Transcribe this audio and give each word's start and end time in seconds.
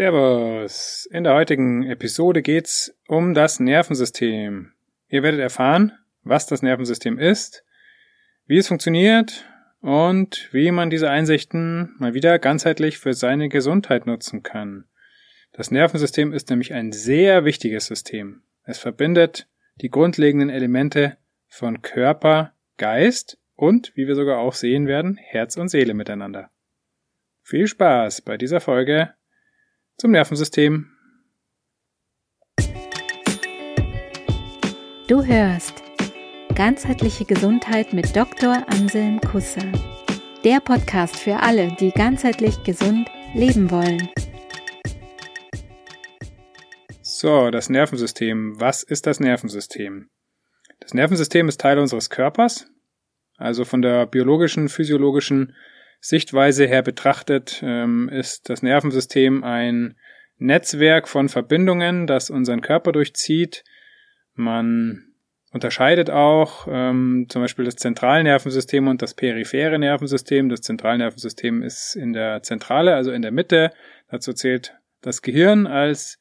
Servus. 0.00 1.06
In 1.12 1.24
der 1.24 1.34
heutigen 1.34 1.82
Episode 1.82 2.40
geht's 2.40 2.96
um 3.06 3.34
das 3.34 3.60
Nervensystem. 3.60 4.72
Ihr 5.08 5.22
werdet 5.22 5.40
erfahren, 5.40 5.92
was 6.22 6.46
das 6.46 6.62
Nervensystem 6.62 7.18
ist, 7.18 7.66
wie 8.46 8.56
es 8.56 8.68
funktioniert 8.68 9.44
und 9.82 10.48
wie 10.52 10.70
man 10.70 10.88
diese 10.88 11.10
Einsichten 11.10 11.94
mal 11.98 12.14
wieder 12.14 12.38
ganzheitlich 12.38 12.96
für 12.96 13.12
seine 13.12 13.50
Gesundheit 13.50 14.06
nutzen 14.06 14.42
kann. 14.42 14.86
Das 15.52 15.70
Nervensystem 15.70 16.32
ist 16.32 16.48
nämlich 16.48 16.72
ein 16.72 16.92
sehr 16.92 17.44
wichtiges 17.44 17.84
System. 17.84 18.40
Es 18.64 18.78
verbindet 18.78 19.48
die 19.82 19.90
grundlegenden 19.90 20.48
Elemente 20.48 21.18
von 21.46 21.82
Körper, 21.82 22.54
Geist 22.78 23.36
und, 23.54 23.92
wie 23.96 24.06
wir 24.06 24.14
sogar 24.14 24.38
auch 24.38 24.54
sehen 24.54 24.86
werden, 24.86 25.18
Herz 25.18 25.58
und 25.58 25.68
Seele 25.68 25.92
miteinander. 25.92 26.48
Viel 27.42 27.66
Spaß 27.66 28.22
bei 28.22 28.38
dieser 28.38 28.62
Folge 28.62 29.12
zum 30.00 30.12
Nervensystem. 30.12 30.86
Du 35.08 35.22
hörst 35.22 35.74
Ganzheitliche 36.54 37.26
Gesundheit 37.26 37.92
mit 37.92 38.16
Dr. 38.16 38.66
Anselm 38.68 39.20
Kusser. 39.20 39.70
Der 40.42 40.60
Podcast 40.60 41.16
für 41.16 41.40
alle, 41.40 41.76
die 41.78 41.90
ganzheitlich 41.90 42.62
gesund 42.64 43.10
leben 43.34 43.70
wollen. 43.70 44.08
So, 47.02 47.50
das 47.50 47.68
Nervensystem. 47.68 48.58
Was 48.58 48.82
ist 48.82 49.06
das 49.06 49.20
Nervensystem? 49.20 50.08
Das 50.80 50.94
Nervensystem 50.94 51.46
ist 51.46 51.60
Teil 51.60 51.78
unseres 51.78 52.08
Körpers. 52.08 52.66
Also 53.36 53.66
von 53.66 53.82
der 53.82 54.06
biologischen, 54.06 54.70
physiologischen 54.70 55.54
Sichtweise 56.00 56.66
her 56.66 56.82
betrachtet 56.82 57.60
ähm, 57.62 58.08
ist 58.08 58.48
das 58.48 58.62
Nervensystem 58.62 59.44
ein 59.44 59.96
Netzwerk 60.38 61.06
von 61.06 61.28
Verbindungen, 61.28 62.06
das 62.06 62.30
unseren 62.30 62.62
Körper 62.62 62.92
durchzieht. 62.92 63.64
Man 64.34 65.10
unterscheidet 65.52 66.08
auch 66.08 66.66
ähm, 66.70 67.26
zum 67.28 67.42
Beispiel 67.42 67.66
das 67.66 67.76
Zentralnervensystem 67.76 68.88
und 68.88 69.02
das 69.02 69.14
periphere 69.14 69.78
Nervensystem. 69.78 70.48
Das 70.48 70.62
Zentralnervensystem 70.62 71.62
ist 71.62 71.96
in 71.96 72.14
der 72.14 72.42
Zentrale, 72.42 72.94
also 72.94 73.12
in 73.12 73.20
der 73.20 73.32
Mitte. 73.32 73.70
Dazu 74.08 74.32
zählt 74.32 74.74
das 75.02 75.20
Gehirn 75.20 75.66
als 75.66 76.18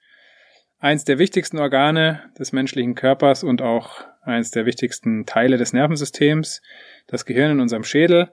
eins 0.80 1.06
der 1.06 1.20
wichtigsten 1.20 1.58
Organe 1.58 2.32
des 2.38 2.52
menschlichen 2.52 2.96
Körpers 2.96 3.44
und 3.44 3.62
auch 3.62 4.04
eins 4.24 4.52
der 4.52 4.66
wichtigsten 4.66 5.26
Teile 5.26 5.56
des 5.56 5.72
Nervensystems. 5.72 6.62
Das 7.08 7.26
Gehirn 7.26 7.52
in 7.52 7.60
unserem 7.62 7.84
Schädel 7.84 8.30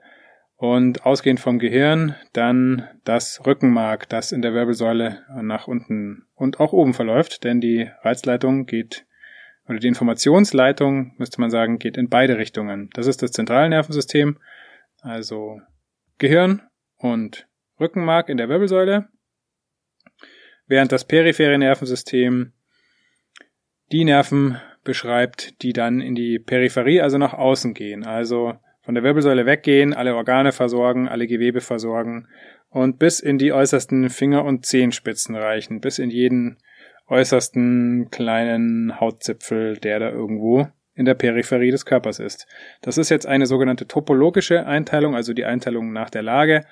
und 0.57 1.05
ausgehend 1.05 1.39
vom 1.39 1.59
Gehirn 1.59 2.15
dann 2.33 2.87
das 3.03 3.45
Rückenmark, 3.45 4.09
das 4.09 4.31
in 4.31 4.41
der 4.41 4.53
Wirbelsäule 4.53 5.23
nach 5.41 5.67
unten 5.67 6.25
und 6.33 6.59
auch 6.59 6.73
oben 6.73 6.93
verläuft, 6.93 7.43
denn 7.43 7.61
die 7.61 7.89
Reizleitung 8.01 8.65
geht 8.65 9.05
oder 9.67 9.79
die 9.79 9.87
Informationsleitung, 9.87 11.13
müsste 11.17 11.39
man 11.41 11.51
sagen, 11.51 11.77
geht 11.77 11.97
in 11.97 12.09
beide 12.09 12.37
Richtungen. 12.37 12.89
Das 12.93 13.05
ist 13.05 13.21
das 13.21 13.31
Zentralnervensystem, 13.31 14.39
also 15.01 15.61
Gehirn 16.17 16.63
und 16.97 17.47
Rückenmark 17.79 18.29
in 18.29 18.37
der 18.37 18.49
Wirbelsäule, 18.49 19.09
während 20.65 20.91
das 20.91 21.05
periphere 21.05 21.57
Nervensystem 21.57 22.53
die 23.91 24.05
Nerven 24.05 24.59
beschreibt, 24.83 25.61
die 25.61 25.73
dann 25.73 26.01
in 26.01 26.15
die 26.15 26.39
Peripherie, 26.39 27.01
also 27.01 27.19
nach 27.19 27.33
außen 27.33 27.73
gehen, 27.75 28.05
also 28.05 28.57
von 28.87 28.95
der 28.95 29.03
Wirbelsäule 29.03 29.45
weggehen, 29.45 29.93
alle 29.93 30.15
Organe 30.15 30.53
versorgen, 30.53 31.09
alle 31.09 31.27
Gewebe 31.27 31.59
versorgen 31.59 32.29
und 32.69 32.99
bis 32.99 33.19
in 33.19 33.37
die 33.37 33.51
äußersten 33.51 34.09
Finger- 34.09 34.45
und 34.45 34.65
Zehenspitzen 34.65 35.35
reichen, 35.35 35.81
bis 35.81 35.99
in 35.99 36.09
jeden 36.09 36.57
äußersten 37.09 38.07
kleinen 38.11 38.97
Hautzipfel, 38.97 39.75
der 39.75 39.99
da 39.99 40.09
irgendwo 40.09 40.69
in 40.93 41.03
der 41.03 41.15
Peripherie 41.15 41.69
des 41.69 41.85
Körpers 41.85 42.19
ist. 42.19 42.47
Das 42.81 42.97
ist 42.97 43.09
jetzt 43.09 43.25
eine 43.25 43.45
sogenannte 43.45 43.89
topologische 43.89 44.65
Einteilung, 44.65 45.15
also 45.15 45.33
die 45.33 45.43
Einteilung 45.43 45.91
nach 45.91 46.09
der 46.09 46.23
Lage. 46.23 46.63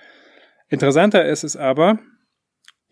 Interessanter 0.69 1.25
ist 1.25 1.43
es 1.43 1.57
aber, 1.57 1.99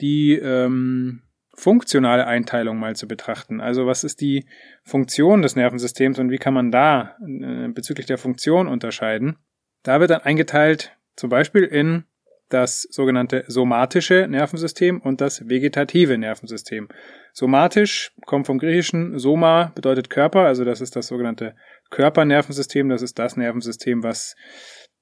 die 0.02 0.34
ähm, 0.34 1.22
funktionale 1.56 2.26
Einteilung 2.26 2.80
mal 2.80 2.96
zu 2.96 3.08
betrachten. 3.08 3.62
Also 3.62 3.86
was 3.86 4.04
ist 4.04 4.22
die 4.22 4.46
Funktion 4.84 5.42
des 5.42 5.56
Nervensystems 5.56 6.20
und 6.20 6.32
wie 6.32 6.38
kann 6.38 6.54
man 6.54 6.72
da 6.72 7.16
äh, 7.22 7.68
bezüglich 7.70 8.06
der 8.06 8.18
Funktion 8.18 8.68
unterscheiden? 8.68 9.38
Da 9.84 10.00
wird 10.00 10.10
dann 10.10 10.22
eingeteilt 10.22 10.98
zum 11.16 11.30
Beispiel 11.30 11.64
in 11.64 12.06
das 12.50 12.82
sogenannte 12.92 13.46
somatische 13.48 14.28
Nervensystem 14.28 15.02
und 15.02 15.22
das 15.22 15.48
vegetative 15.50 16.18
Nervensystem. 16.18 16.88
Somatisch 17.32 18.12
kommt 18.26 18.46
vom 18.46 18.60
griechischen 18.60 19.18
Soma, 19.18 19.72
bedeutet 19.76 20.10
Körper, 20.10 20.42
also 20.42 20.64
das 20.64 20.82
ist 20.82 20.96
das 20.96 21.08
sogenannte 21.08 21.56
Körpernervensystem, 21.90 22.90
das 22.90 23.02
ist 23.02 23.18
das 23.18 23.38
Nervensystem, 23.38 24.04
was 24.04 24.36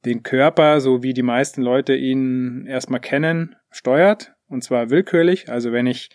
den 0.06 0.24
Körper, 0.24 0.80
so 0.80 1.04
wie 1.04 1.14
die 1.14 1.24
meisten 1.24 1.62
Leute 1.62 1.94
ihn 1.94 2.66
erstmal 2.68 3.02
kennen, 3.02 3.56
steuert, 3.70 4.34
und 4.48 4.64
zwar 4.64 4.90
willkürlich. 4.90 5.50
Also 5.50 5.72
wenn 5.72 5.88
ich 5.88 6.10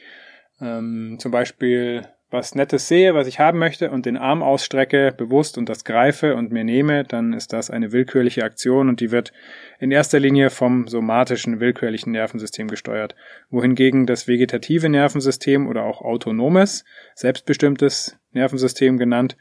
ähm, 0.60 1.16
zum 1.18 1.30
Beispiel 1.30 2.06
was 2.28 2.56
Nettes 2.56 2.88
sehe, 2.88 3.14
was 3.14 3.28
ich 3.28 3.38
haben 3.38 3.58
möchte 3.58 3.90
und 3.90 4.04
den 4.04 4.16
Arm 4.16 4.42
ausstrecke, 4.42 5.14
bewusst 5.16 5.58
und 5.58 5.68
das 5.68 5.84
greife 5.84 6.34
und 6.34 6.50
mir 6.50 6.64
nehme, 6.64 7.04
dann 7.04 7.32
ist 7.32 7.52
das 7.52 7.70
eine 7.70 7.92
willkürliche 7.92 8.42
Aktion 8.42 8.88
und 8.88 9.00
die 9.00 9.12
wird 9.12 9.32
in 9.78 9.92
erster 9.92 10.18
Linie 10.18 10.50
vom 10.50 10.88
somatischen 10.88 11.60
willkürlichen 11.60 12.12
Nervensystem 12.12 12.66
gesteuert, 12.66 13.14
wohingegen 13.48 14.06
das 14.06 14.26
vegetative 14.26 14.88
Nervensystem 14.88 15.68
oder 15.68 15.84
auch 15.84 16.02
autonomes, 16.02 16.84
selbstbestimmtes 17.14 18.18
Nervensystem 18.32 18.98
genannt, 18.98 19.36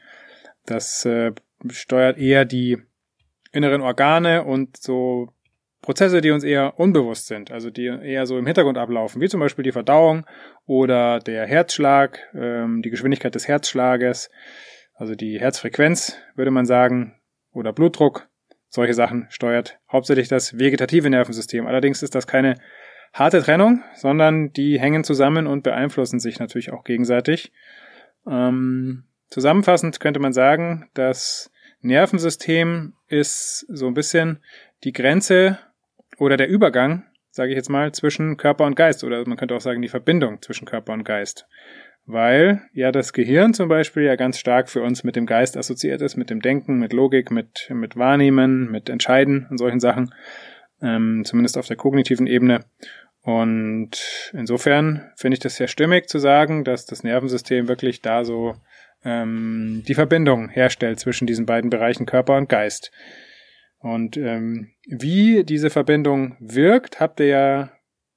das 0.64 1.04
äh, 1.04 1.32
steuert 1.68 2.18
eher 2.18 2.44
die 2.44 2.78
inneren 3.50 3.80
Organe 3.80 4.44
und 4.44 4.76
so 4.76 5.32
Prozesse, 5.86 6.20
die 6.20 6.32
uns 6.32 6.42
eher 6.42 6.80
unbewusst 6.80 7.28
sind, 7.28 7.52
also 7.52 7.70
die 7.70 7.86
eher 7.86 8.26
so 8.26 8.36
im 8.38 8.44
Hintergrund 8.44 8.76
ablaufen, 8.76 9.22
wie 9.22 9.28
zum 9.28 9.38
Beispiel 9.38 9.62
die 9.62 9.70
Verdauung 9.70 10.26
oder 10.66 11.20
der 11.20 11.46
Herzschlag, 11.46 12.18
ähm, 12.34 12.82
die 12.82 12.90
Geschwindigkeit 12.90 13.36
des 13.36 13.46
Herzschlages, 13.46 14.28
also 14.94 15.14
die 15.14 15.38
Herzfrequenz, 15.38 16.18
würde 16.34 16.50
man 16.50 16.66
sagen, 16.66 17.14
oder 17.52 17.72
Blutdruck. 17.72 18.26
Solche 18.68 18.94
Sachen 18.94 19.26
steuert 19.28 19.78
hauptsächlich 19.90 20.26
das 20.26 20.58
vegetative 20.58 21.08
Nervensystem. 21.08 21.68
Allerdings 21.68 22.02
ist 22.02 22.16
das 22.16 22.26
keine 22.26 22.56
harte 23.12 23.40
Trennung, 23.40 23.84
sondern 23.94 24.52
die 24.52 24.80
hängen 24.80 25.04
zusammen 25.04 25.46
und 25.46 25.62
beeinflussen 25.62 26.18
sich 26.18 26.40
natürlich 26.40 26.72
auch 26.72 26.82
gegenseitig. 26.82 27.52
Ähm, 28.28 29.04
zusammenfassend 29.28 30.00
könnte 30.00 30.18
man 30.18 30.32
sagen, 30.32 30.90
das 30.94 31.52
Nervensystem 31.80 32.94
ist 33.06 33.66
so 33.68 33.86
ein 33.86 33.94
bisschen 33.94 34.40
die 34.82 34.92
Grenze 34.92 35.60
oder 36.18 36.36
der 36.36 36.48
Übergang, 36.48 37.04
sage 37.30 37.50
ich 37.50 37.56
jetzt 37.56 37.70
mal, 37.70 37.92
zwischen 37.92 38.36
Körper 38.36 38.64
und 38.64 38.76
Geist 38.76 39.04
oder 39.04 39.26
man 39.26 39.36
könnte 39.36 39.54
auch 39.54 39.60
sagen 39.60 39.82
die 39.82 39.88
Verbindung 39.88 40.40
zwischen 40.42 40.66
Körper 40.66 40.92
und 40.92 41.04
Geist. 41.04 41.46
Weil 42.06 42.62
ja 42.72 42.92
das 42.92 43.12
Gehirn 43.12 43.52
zum 43.52 43.68
Beispiel 43.68 44.04
ja 44.04 44.14
ganz 44.14 44.38
stark 44.38 44.68
für 44.68 44.80
uns 44.80 45.02
mit 45.02 45.16
dem 45.16 45.26
Geist 45.26 45.56
assoziiert 45.56 46.02
ist, 46.02 46.16
mit 46.16 46.30
dem 46.30 46.40
Denken, 46.40 46.78
mit 46.78 46.92
Logik, 46.92 47.30
mit, 47.30 47.68
mit 47.70 47.96
Wahrnehmen, 47.96 48.70
mit 48.70 48.88
Entscheiden 48.88 49.46
und 49.50 49.58
solchen 49.58 49.80
Sachen, 49.80 50.14
ähm, 50.80 51.22
zumindest 51.24 51.58
auf 51.58 51.66
der 51.66 51.76
kognitiven 51.76 52.28
Ebene. 52.28 52.64
Und 53.22 54.30
insofern 54.34 55.10
finde 55.16 55.34
ich 55.34 55.40
das 55.40 55.56
sehr 55.56 55.66
stimmig 55.66 56.08
zu 56.08 56.20
sagen, 56.20 56.62
dass 56.62 56.86
das 56.86 57.02
Nervensystem 57.02 57.66
wirklich 57.66 58.00
da 58.00 58.24
so 58.24 58.54
ähm, 59.04 59.82
die 59.88 59.94
Verbindung 59.94 60.48
herstellt 60.48 61.00
zwischen 61.00 61.26
diesen 61.26 61.44
beiden 61.44 61.68
Bereichen 61.68 62.06
Körper 62.06 62.36
und 62.36 62.48
Geist. 62.48 62.92
Und 63.86 64.16
ähm, 64.16 64.72
wie 64.88 65.44
diese 65.44 65.70
Verbindung 65.70 66.36
wirkt, 66.40 66.98
habt 66.98 67.20
ihr 67.20 67.26
ja 67.26 67.72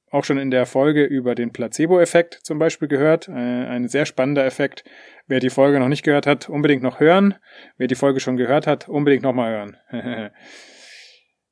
auch 0.09 0.23
schon 0.23 0.39
in 0.39 0.49
der 0.49 0.65
Folge 0.65 1.03
über 1.03 1.35
den 1.35 1.53
Placebo-Effekt 1.53 2.39
zum 2.41 2.57
Beispiel 2.57 2.87
gehört. 2.87 3.27
Äh, 3.27 3.33
ein 3.33 3.87
sehr 3.87 4.07
spannender 4.07 4.43
Effekt. 4.45 4.83
Wer 5.27 5.39
die 5.39 5.51
Folge 5.51 5.79
noch 5.79 5.87
nicht 5.87 6.01
gehört 6.01 6.25
hat, 6.25 6.49
unbedingt 6.49 6.81
noch 6.81 6.99
hören. 6.99 7.35
Wer 7.77 7.85
die 7.85 7.93
Folge 7.93 8.19
schon 8.19 8.35
gehört 8.35 8.65
hat, 8.65 8.89
unbedingt 8.89 9.21
nochmal 9.21 9.51
hören. 9.91 10.31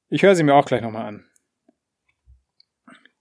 ich 0.10 0.24
höre 0.24 0.34
sie 0.34 0.42
mir 0.42 0.56
auch 0.56 0.66
gleich 0.66 0.82
nochmal 0.82 1.06
an. 1.06 1.26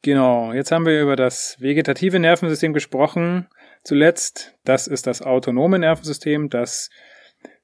Genau, 0.01 0.55
jetzt 0.55 0.73
haben 0.73 0.87
wir 0.87 1.03
über 1.03 1.17
das 1.17 1.59
vegetative 1.61 2.19
Nervensystem 2.19 2.73
gesprochen. 2.73 3.49
Zuletzt, 3.85 4.57
das 4.65 4.87
ist 4.87 5.07
das 5.07 5.21
autonome 5.21 5.79
Nervensystem, 5.79 6.49
das 6.49 6.89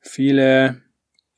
viele 0.01 0.83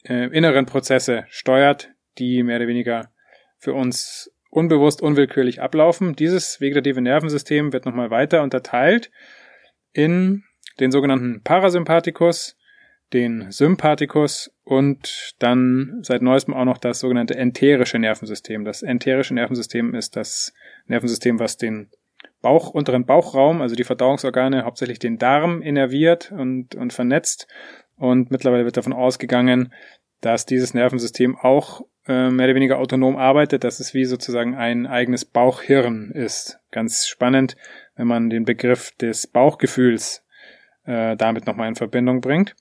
äh, 0.04 0.28
inneren 0.28 0.66
Prozesse 0.66 1.24
steuert, 1.28 1.90
die 2.18 2.42
mehr 2.42 2.56
oder 2.56 2.68
weniger 2.68 3.10
für 3.58 3.74
uns 3.74 4.30
unbewusst, 4.50 5.02
unwillkürlich 5.02 5.60
ablaufen. 5.60 6.14
Dieses 6.14 6.60
vegetative 6.60 7.00
Nervensystem 7.00 7.72
wird 7.72 7.86
nochmal 7.86 8.10
weiter 8.10 8.42
unterteilt 8.42 9.10
in 9.92 10.44
den 10.80 10.90
sogenannten 10.90 11.42
Parasympathikus, 11.42 12.56
den 13.12 13.50
Sympathikus 13.50 14.52
und 14.64 15.34
dann 15.38 16.00
seit 16.02 16.22
neuestem 16.22 16.54
auch 16.54 16.64
noch 16.64 16.78
das 16.78 17.00
sogenannte 17.00 17.36
enterische 17.36 17.98
Nervensystem. 17.98 18.64
Das 18.64 18.82
enterische 18.82 19.34
Nervensystem 19.34 19.94
ist 19.94 20.16
das 20.16 20.52
Nervensystem, 20.86 21.38
was 21.38 21.56
den 21.56 21.90
Bauch, 22.40 22.70
unteren 22.70 23.06
Bauchraum, 23.06 23.62
also 23.62 23.74
die 23.74 23.84
Verdauungsorgane, 23.84 24.64
hauptsächlich 24.64 24.98
den 24.98 25.18
Darm 25.18 25.62
innerviert 25.62 26.32
und, 26.32 26.74
und 26.74 26.92
vernetzt. 26.92 27.46
Und 27.96 28.30
mittlerweile 28.30 28.64
wird 28.64 28.76
davon 28.76 28.92
ausgegangen, 28.92 29.72
dass 30.20 30.46
dieses 30.46 30.74
Nervensystem 30.74 31.36
auch 31.36 31.82
äh, 32.06 32.30
mehr 32.30 32.46
oder 32.46 32.54
weniger 32.54 32.78
autonom 32.78 33.16
arbeitet, 33.16 33.64
dass 33.64 33.80
es 33.80 33.94
wie 33.94 34.04
sozusagen 34.04 34.54
ein 34.54 34.86
eigenes 34.86 35.24
Bauchhirn 35.24 36.10
ist. 36.10 36.58
Ganz 36.70 37.06
spannend, 37.06 37.56
wenn 37.96 38.06
man 38.06 38.30
den 38.30 38.44
Begriff 38.44 38.90
des 38.92 39.26
Bauchgefühls 39.26 40.24
äh, 40.84 41.16
damit 41.16 41.46
nochmal 41.46 41.68
in 41.68 41.76
Verbindung 41.76 42.20
bringt. 42.20 42.54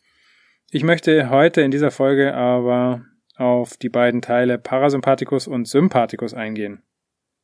Ich 0.71 0.83
möchte 0.83 1.29
heute 1.29 1.61
in 1.61 1.71
dieser 1.71 1.91
Folge 1.91 2.33
aber 2.33 3.05
auf 3.35 3.77
die 3.77 3.89
beiden 3.89 4.21
Teile 4.21 4.57
Parasympathikus 4.57 5.47
und 5.47 5.67
Sympathikus 5.67 6.33
eingehen. 6.33 6.83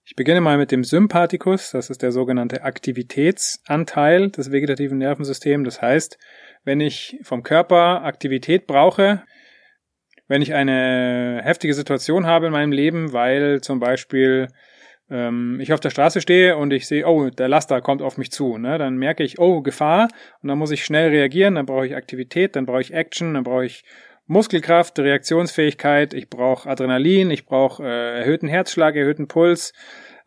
Ich 0.06 0.16
beginne 0.16 0.42
mal 0.42 0.58
mit 0.58 0.72
dem 0.72 0.84
Sympathikus, 0.84 1.72
das 1.72 1.90
ist 1.90 2.02
der 2.02 2.12
sogenannte 2.12 2.64
Aktivitätsanteil 2.64 4.30
des 4.30 4.52
vegetativen 4.52 4.98
Nervensystems. 4.98 5.66
Das 5.66 5.82
heißt, 5.82 6.18
wenn 6.70 6.82
ich 6.82 7.18
vom 7.24 7.42
Körper 7.42 8.04
Aktivität 8.04 8.68
brauche, 8.68 9.24
wenn 10.28 10.44
ich 10.44 10.54
eine 10.54 11.42
heftige 11.44 11.74
Situation 11.74 12.28
habe 12.28 12.46
in 12.46 12.52
meinem 12.52 12.72
Leben, 12.72 13.12
weil 13.12 13.62
zum 13.62 13.80
Beispiel 13.80 14.50
ähm, 15.10 15.58
ich 15.60 15.74
auf 15.74 15.80
der 15.80 15.90
Straße 15.90 16.22
stehe 16.22 16.58
und 16.58 16.72
ich 16.72 16.88
sehe, 16.88 17.08
oh, 17.08 17.32
der 17.32 17.48
Laster 17.48 17.82
kommt 17.82 18.04
auf 18.04 18.20
mich 18.20 18.30
zu, 18.30 18.60
ne? 18.60 18.78
dann 18.78 18.98
merke 18.98 19.24
ich, 19.24 19.40
oh, 19.40 19.62
Gefahr 19.64 20.10
und 20.44 20.50
dann 20.50 20.60
muss 20.60 20.70
ich 20.70 20.86
schnell 20.86 21.10
reagieren, 21.10 21.56
dann 21.56 21.66
brauche 21.66 21.88
ich 21.88 21.96
Aktivität, 21.96 22.56
dann 22.56 22.68
brauche 22.68 22.82
ich 22.82 22.94
Action, 22.94 23.34
dann 23.34 23.46
brauche 23.46 23.66
ich 23.66 23.84
Muskelkraft, 24.28 25.00
Reaktionsfähigkeit, 25.00 26.14
ich 26.14 26.30
brauche 26.30 26.70
Adrenalin, 26.70 27.32
ich 27.32 27.48
brauche 27.48 27.84
äh, 27.84 28.20
erhöhten 28.20 28.48
Herzschlag, 28.48 28.96
erhöhten 28.96 29.28
Puls, 29.28 29.74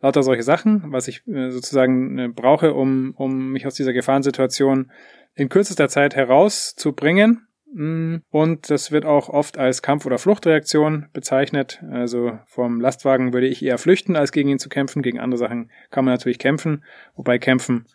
lauter 0.01 0.23
solche 0.23 0.43
Sachen, 0.43 0.83
was 0.87 1.07
ich 1.07 1.25
äh, 1.25 1.51
sozusagen 1.51 2.19
äh, 2.19 2.27
brauche, 2.27 2.73
um, 2.73 3.13
um 3.15 3.53
mich 3.53 3.65
aus 3.65 3.75
dieser 3.75 3.93
Gefahrensituation 3.93 4.91
in 5.35 5.49
kürzester 5.49 5.89
Zeit 5.89 6.15
herauszubringen. 6.15 7.47
Mm, 7.73 8.17
und 8.29 8.69
das 8.69 8.91
wird 8.91 9.05
auch 9.05 9.29
oft 9.29 9.57
als 9.57 9.81
Kampf- 9.81 10.05
oder 10.05 10.19
Fluchtreaktion 10.19 11.07
bezeichnet. 11.13 11.83
Also 11.91 12.39
vom 12.45 12.79
Lastwagen 12.79 13.33
würde 13.33 13.47
ich 13.47 13.63
eher 13.63 13.77
flüchten, 13.77 14.15
als 14.15 14.31
gegen 14.31 14.49
ihn 14.49 14.59
zu 14.59 14.69
kämpfen. 14.69 15.01
Gegen 15.01 15.19
andere 15.19 15.39
Sachen 15.39 15.71
kann 15.89 16.05
man 16.05 16.13
natürlich 16.13 16.39
kämpfen, 16.39 16.83
wobei 17.15 17.39
Kämpfen 17.39 17.87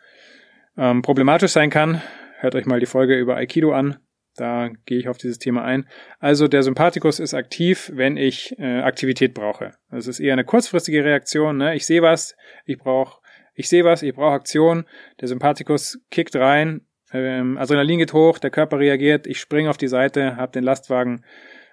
ähm, 0.77 1.03
problematisch 1.03 1.53
sein 1.53 1.71
kann. 1.71 2.03
Hört 2.41 2.55
euch 2.55 2.67
mal 2.67 2.81
die 2.81 2.87
Folge 2.87 3.19
über 3.19 3.37
Aikido 3.37 3.73
an. 3.73 3.99
Da 4.37 4.71
gehe 4.87 4.99
ich 4.99 5.09
auf 5.09 5.19
dieses 5.19 5.39
Thema 5.39 5.65
ein. 5.65 5.89
Also 6.21 6.47
der 6.47 6.63
Sympathikus 6.63 7.19
ist 7.19 7.35
aktiv, 7.35 7.91
wenn 7.93 8.17
ich 8.17 8.57
äh, 8.59 8.81
Aktivität 8.81 9.35
brauche. 9.35 9.73
Das 9.91 10.07
ist 10.07 10.21
eher 10.21 10.35
eine 10.35 10.45
kurzfristige 10.45 11.05
Reaktion. 11.05 11.57
Ne? 11.57 11.75
Ich 11.75 11.85
sehe 11.87 12.03
was, 12.03 12.37
ich 12.65 12.79
brauche, 12.79 13.21
ich 13.55 13.69
sehe 13.69 13.85
was, 13.85 14.03
ich 14.03 14.15
brauche 14.15 14.35
Aktion. 14.35 14.85
Der 15.21 15.27
Sympathikus 15.27 16.01
kickt 16.11 16.37
rein, 16.37 16.83
ähm, 17.13 17.59
Adrenalin 17.59 17.99
geht 17.99 18.13
hoch, 18.13 18.39
der 18.39 18.51
Körper 18.51 18.79
reagiert, 18.79 19.27
ich 19.27 19.41
springe 19.41 19.71
auf 19.71 19.77
die 19.77 19.89
Seite, 19.89 20.37
habe 20.37 20.53
den 20.53 20.65
Lastwagen, 20.65 21.25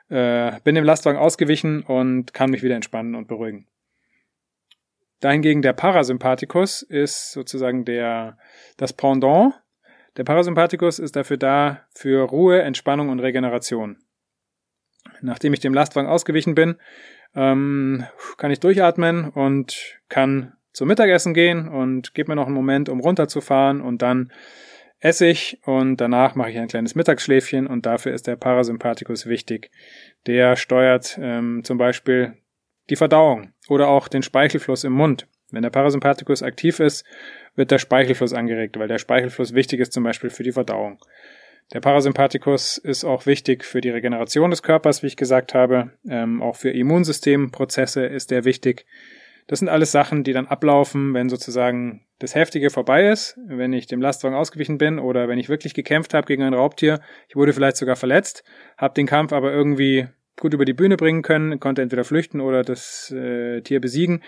äh, 0.09 0.51
bin 0.63 0.75
dem 0.75 0.83
Lastwagen 0.83 1.19
ausgewichen 1.19 1.83
und 1.83 2.33
kann 2.33 2.51
mich 2.51 2.63
wieder 2.63 2.75
entspannen 2.75 3.15
und 3.15 3.27
beruhigen. 3.27 3.67
Dahingegen 5.19 5.61
der 5.61 5.73
Parasympathikus 5.73 6.81
ist 6.81 7.31
sozusagen 7.31 7.85
der 7.85 8.37
das 8.77 8.93
Pendant 8.93 9.53
der 10.17 10.23
Parasympathikus 10.23 10.99
ist 10.99 11.15
dafür 11.15 11.37
da 11.37 11.81
für 11.93 12.23
Ruhe, 12.23 12.61
Entspannung 12.61 13.09
und 13.09 13.19
Regeneration. 13.19 13.97
Nachdem 15.21 15.53
ich 15.53 15.59
dem 15.59 15.73
Lastwagen 15.73 16.09
ausgewichen 16.09 16.55
bin, 16.55 16.75
ähm, 17.35 18.05
kann 18.37 18.51
ich 18.51 18.61
durchatmen 18.61 19.29
und 19.29 19.99
kann 20.07 20.53
zum 20.71 20.87
Mittagessen 20.87 21.33
gehen 21.33 21.67
und 21.67 22.13
gebe 22.13 22.31
mir 22.31 22.35
noch 22.35 22.45
einen 22.45 22.55
Moment, 22.55 22.87
um 22.89 23.01
runterzufahren 23.01 23.81
und 23.81 24.01
dann 24.01 24.31
esse 24.99 25.27
ich 25.27 25.59
und 25.65 25.97
danach 25.97 26.35
mache 26.35 26.51
ich 26.51 26.57
ein 26.57 26.67
kleines 26.67 26.95
Mittagsschläfchen 26.95 27.67
und 27.67 27.85
dafür 27.85 28.13
ist 28.13 28.27
der 28.27 28.35
Parasympathikus 28.35 29.25
wichtig. 29.27 29.71
Der 30.25 30.55
steuert 30.55 31.17
ähm, 31.21 31.61
zum 31.63 31.77
Beispiel 31.77 32.33
die 32.89 32.95
Verdauung 32.95 33.53
oder 33.67 33.87
auch 33.87 34.07
den 34.07 34.23
Speichelfluss 34.23 34.83
im 34.83 34.93
Mund. 34.93 35.27
Wenn 35.51 35.61
der 35.61 35.69
Parasympathikus 35.69 36.43
aktiv 36.43 36.79
ist, 36.79 37.05
wird 37.55 37.71
der 37.71 37.79
Speichelfluss 37.79 38.33
angeregt, 38.33 38.77
weil 38.77 38.87
der 38.87 38.97
Speichelfluss 38.97 39.53
wichtig 39.53 39.79
ist 39.79 39.93
zum 39.93 40.03
Beispiel 40.03 40.29
für 40.29 40.43
die 40.43 40.51
Verdauung. 40.51 40.99
Der 41.73 41.81
Parasympathikus 41.81 42.77
ist 42.77 43.03
auch 43.05 43.25
wichtig 43.25 43.63
für 43.63 43.81
die 43.81 43.89
Regeneration 43.89 44.51
des 44.51 44.61
Körpers, 44.61 45.01
wie 45.01 45.07
ich 45.07 45.17
gesagt 45.17 45.53
habe. 45.53 45.91
Ähm, 46.07 46.41
auch 46.41 46.55
für 46.55 46.69
Immunsystemprozesse 46.69 48.05
ist 48.05 48.29
der 48.31 48.45
wichtig. 48.45 48.85
Das 49.47 49.59
sind 49.59 49.69
alles 49.69 49.91
Sachen, 49.91 50.23
die 50.23 50.33
dann 50.33 50.47
ablaufen, 50.47 51.13
wenn 51.13 51.29
sozusagen 51.29 52.04
das 52.19 52.35
Heftige 52.35 52.69
vorbei 52.69 53.09
ist, 53.09 53.37
wenn 53.47 53.73
ich 53.73 53.87
dem 53.87 54.01
Lastwagen 54.01 54.37
ausgewichen 54.37 54.77
bin 54.77 54.99
oder 54.99 55.27
wenn 55.27 55.37
ich 55.37 55.49
wirklich 55.49 55.73
gekämpft 55.73 56.13
habe 56.13 56.27
gegen 56.27 56.43
ein 56.43 56.53
Raubtier. 56.53 56.99
Ich 57.27 57.35
wurde 57.35 57.53
vielleicht 57.53 57.77
sogar 57.77 57.95
verletzt, 57.95 58.43
habe 58.77 58.93
den 58.93 59.07
Kampf 59.07 59.33
aber 59.33 59.51
irgendwie 59.51 60.07
gut 60.39 60.53
über 60.53 60.65
die 60.65 60.73
Bühne 60.73 60.97
bringen 60.97 61.21
können, 61.21 61.59
konnte 61.59 61.81
entweder 61.81 62.03
flüchten 62.03 62.41
oder 62.41 62.63
das 62.63 63.11
äh, 63.11 63.61
Tier 63.61 63.81
besiegen. 63.81 64.23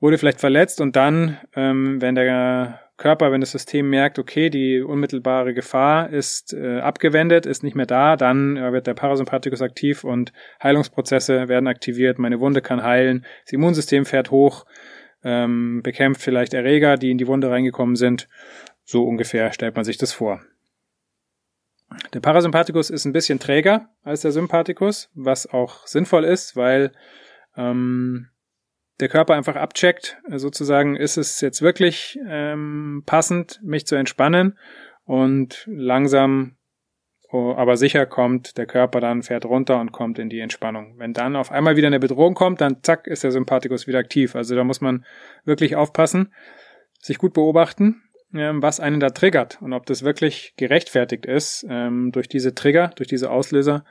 Wurde 0.00 0.18
vielleicht 0.18 0.40
verletzt 0.40 0.80
und 0.80 0.94
dann, 0.94 1.38
ähm, 1.56 2.00
wenn 2.00 2.14
der 2.14 2.80
Körper, 2.98 3.30
wenn 3.30 3.40
das 3.40 3.52
System 3.52 3.88
merkt, 3.90 4.18
okay, 4.18 4.50
die 4.50 4.80
unmittelbare 4.80 5.54
Gefahr 5.54 6.10
ist 6.10 6.52
äh, 6.52 6.78
abgewendet, 6.80 7.46
ist 7.46 7.62
nicht 7.62 7.76
mehr 7.76 7.86
da, 7.86 8.16
dann 8.16 8.56
äh, 8.56 8.72
wird 8.72 8.88
der 8.88 8.94
Parasympathikus 8.94 9.62
aktiv 9.62 10.02
und 10.04 10.32
Heilungsprozesse 10.62 11.48
werden 11.48 11.68
aktiviert, 11.68 12.18
meine 12.18 12.40
Wunde 12.40 12.60
kann 12.60 12.82
heilen, 12.82 13.24
das 13.44 13.52
Immunsystem 13.52 14.04
fährt 14.04 14.32
hoch, 14.32 14.66
ähm, 15.24 15.82
bekämpft 15.82 16.22
vielleicht 16.22 16.54
Erreger, 16.54 16.96
die 16.96 17.10
in 17.10 17.18
die 17.18 17.26
Wunde 17.26 17.50
reingekommen 17.50 17.96
sind. 17.96 18.28
So 18.84 19.04
ungefähr 19.04 19.52
stellt 19.52 19.76
man 19.76 19.84
sich 19.84 19.98
das 19.98 20.12
vor. 20.12 20.40
Der 22.12 22.20
Parasympathikus 22.20 22.90
ist 22.90 23.04
ein 23.06 23.12
bisschen 23.12 23.38
träger 23.38 23.88
als 24.02 24.20
der 24.20 24.32
Sympathikus, 24.32 25.10
was 25.14 25.46
auch 25.46 25.86
sinnvoll 25.86 26.24
ist, 26.24 26.54
weil 26.54 26.92
ähm, 27.56 28.28
der 29.00 29.08
Körper 29.08 29.34
einfach 29.34 29.56
abcheckt, 29.56 30.18
sozusagen, 30.28 30.96
ist 30.96 31.16
es 31.16 31.40
jetzt 31.40 31.62
wirklich 31.62 32.18
ähm, 32.26 33.04
passend, 33.06 33.60
mich 33.62 33.86
zu 33.86 33.94
entspannen 33.94 34.58
und 35.04 35.64
langsam, 35.70 36.56
aber 37.30 37.76
sicher 37.76 38.06
kommt 38.06 38.56
der 38.56 38.66
Körper 38.66 39.00
dann, 39.00 39.22
fährt 39.22 39.44
runter 39.44 39.80
und 39.80 39.92
kommt 39.92 40.18
in 40.18 40.30
die 40.30 40.40
Entspannung. 40.40 40.94
Wenn 40.98 41.12
dann 41.12 41.36
auf 41.36 41.52
einmal 41.52 41.76
wieder 41.76 41.88
eine 41.88 42.00
Bedrohung 42.00 42.34
kommt, 42.34 42.60
dann 42.60 42.82
zack, 42.82 43.06
ist 43.06 43.22
der 43.22 43.32
Sympathikus 43.32 43.86
wieder 43.86 43.98
aktiv. 43.98 44.34
Also 44.34 44.54
da 44.54 44.64
muss 44.64 44.80
man 44.80 45.04
wirklich 45.44 45.76
aufpassen, 45.76 46.32
sich 47.00 47.18
gut 47.18 47.34
beobachten, 47.34 48.02
ähm, 48.34 48.62
was 48.62 48.80
einen 48.80 49.00
da 49.00 49.10
triggert 49.10 49.60
und 49.60 49.74
ob 49.74 49.84
das 49.86 50.02
wirklich 50.02 50.54
gerechtfertigt 50.56 51.26
ist, 51.26 51.66
ähm, 51.68 52.12
durch 52.12 52.28
diese 52.28 52.54
Trigger, 52.54 52.92
durch 52.96 53.08
diese 53.08 53.30
Auslöser, 53.30 53.84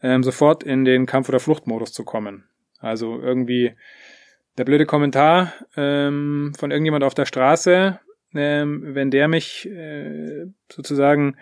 ähm, 0.00 0.22
sofort 0.22 0.62
in 0.62 0.84
den 0.84 1.06
Kampf- 1.06 1.28
oder 1.28 1.40
Fluchtmodus 1.40 1.92
zu 1.92 2.04
kommen. 2.04 2.44
Also 2.78 3.20
irgendwie 3.20 3.74
der 4.58 4.64
blöde 4.64 4.86
Kommentar 4.86 5.52
von 5.74 6.70
irgendjemand 6.70 7.04
auf 7.04 7.12
der 7.12 7.26
Straße, 7.26 8.00
wenn 8.32 9.10
der 9.10 9.28
mich 9.28 9.68
äh, 9.68 10.46
sozusagen 10.70 11.36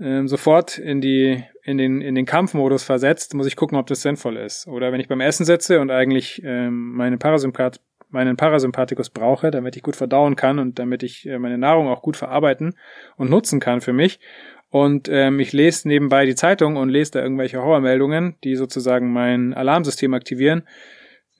ähm, 0.00 0.28
sofort 0.28 0.78
in 0.78 1.00
die 1.00 1.44
in 1.62 1.78
den 1.78 2.00
in 2.00 2.14
den 2.14 2.26
Kampfmodus 2.26 2.82
versetzt, 2.82 3.34
muss 3.34 3.46
ich 3.46 3.56
gucken, 3.56 3.78
ob 3.78 3.86
das 3.86 4.02
sinnvoll 4.02 4.36
ist. 4.36 4.66
Oder 4.66 4.92
wenn 4.92 5.00
ich 5.00 5.08
beim 5.08 5.20
Essen 5.20 5.44
sitze 5.44 5.80
und 5.80 5.90
eigentlich 5.90 6.42
ähm, 6.44 6.92
meine 6.94 7.18
Parasympath 7.18 7.80
meinen 8.08 8.36
Parasympathikus 8.36 9.08
brauche, 9.08 9.50
damit 9.50 9.74
ich 9.74 9.82
gut 9.82 9.96
verdauen 9.96 10.36
kann 10.36 10.58
und 10.58 10.78
damit 10.78 11.02
ich 11.02 11.26
äh, 11.26 11.38
meine 11.38 11.56
Nahrung 11.56 11.88
auch 11.88 12.02
gut 12.02 12.16
verarbeiten 12.16 12.74
und 13.16 13.30
nutzen 13.30 13.58
kann 13.58 13.80
für 13.80 13.94
mich. 13.94 14.20
Und 14.68 15.08
ähm, 15.10 15.40
ich 15.40 15.52
lese 15.52 15.88
nebenbei 15.88 16.26
die 16.26 16.34
Zeitung 16.34 16.76
und 16.76 16.88
lese 16.88 17.12
da 17.12 17.22
irgendwelche 17.22 17.62
Horrormeldungen, 17.62 18.36
die 18.44 18.56
sozusagen 18.56 19.12
mein 19.12 19.54
Alarmsystem 19.54 20.12
aktivieren 20.14 20.64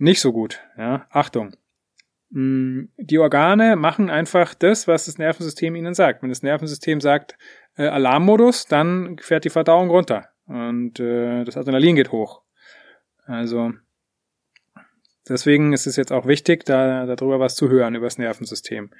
nicht 0.03 0.21
so 0.21 0.33
gut. 0.33 0.61
Ja, 0.77 1.07
Achtung. 1.11 1.53
Mm, 2.33 2.85
die 2.97 3.19
Organe 3.19 3.77
machen 3.77 4.09
einfach 4.09 4.55
das, 4.55 4.89
was 4.89 5.05
das 5.05 5.19
Nervensystem 5.19 5.77
ihnen 5.77 5.93
sagt. 5.93 6.23
Wenn 6.23 6.31
das 6.31 6.43
Nervensystem 6.43 7.01
sagt 7.01 7.37
äh, 7.77 7.87
Alarmmodus, 7.87 8.67
dann 8.67 9.19
fährt 9.21 9.45
die 9.45 9.51
Verdauung 9.51 9.91
runter 9.91 10.29
und 10.47 10.99
äh, 10.99 11.45
das 11.45 11.59
Adrenalin 11.59 11.97
geht 11.97 12.11
hoch. 12.11 12.43
Also 13.27 13.73
deswegen 15.29 15.75
ist 15.75 15.87
es 15.87 15.97
jetzt 15.97 16.13
auch 16.13 16.27
wichtig, 16.27 16.65
da 16.65 17.05
darüber 17.05 17.39
was 17.39 17.55
zu 17.55 17.69
hören 17.69 17.95
über 17.95 18.07
das 18.07 18.19
Nervensystem 18.19 18.91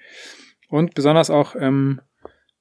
und 0.69 0.95
besonders 0.95 1.31
auch 1.31 1.57
ähm, 1.59 2.03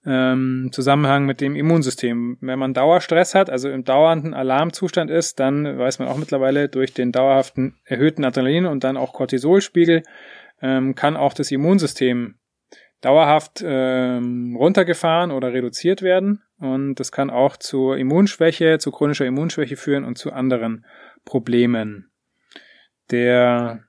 ähm, 0.06 0.70
Zusammenhang 0.72 1.26
mit 1.26 1.42
dem 1.42 1.56
Immunsystem. 1.58 2.38
Wenn 2.40 2.60
man 2.60 2.74
Dauerstress 2.74 3.36
hat, 3.36 3.50
also 3.50 3.70
im 3.70 3.84
dauernden 3.84 4.34
Alarmzustand 4.34 5.12
ist, 5.12 5.40
dann 5.40 5.78
weiß 5.78 6.00
man 6.00 6.08
auch 6.08 6.18
mittlerweile 6.18 6.70
durch 6.70 6.94
den 6.94 7.12
dauerhaften 7.12 7.76
erhöhten 7.84 8.24
Adrenalin 8.24 8.66
und 8.66 8.84
dann 8.84 8.98
auch 8.98 9.14
Cortisolspiegel 9.14 10.04
ähm, 10.62 10.96
kann 10.96 11.18
auch 11.18 11.34
das 11.34 11.52
Immunsystem 11.52 12.36
dauerhaft 13.02 13.64
ähm, 13.66 14.56
runtergefahren 14.56 15.32
oder 15.32 15.54
reduziert 15.54 16.02
werden 16.02 16.44
und 16.60 16.96
das 16.96 17.12
kann 17.12 17.30
auch 17.30 17.58
zur 17.58 17.98
Immunschwäche, 17.98 18.78
zu 18.78 18.92
chronischer 18.92 19.26
Immunschwäche 19.26 19.76
führen 19.76 20.04
und 20.06 20.18
zu 20.18 20.32
anderen 20.32 20.86
Problemen. 21.26 22.12
Der 23.10 23.84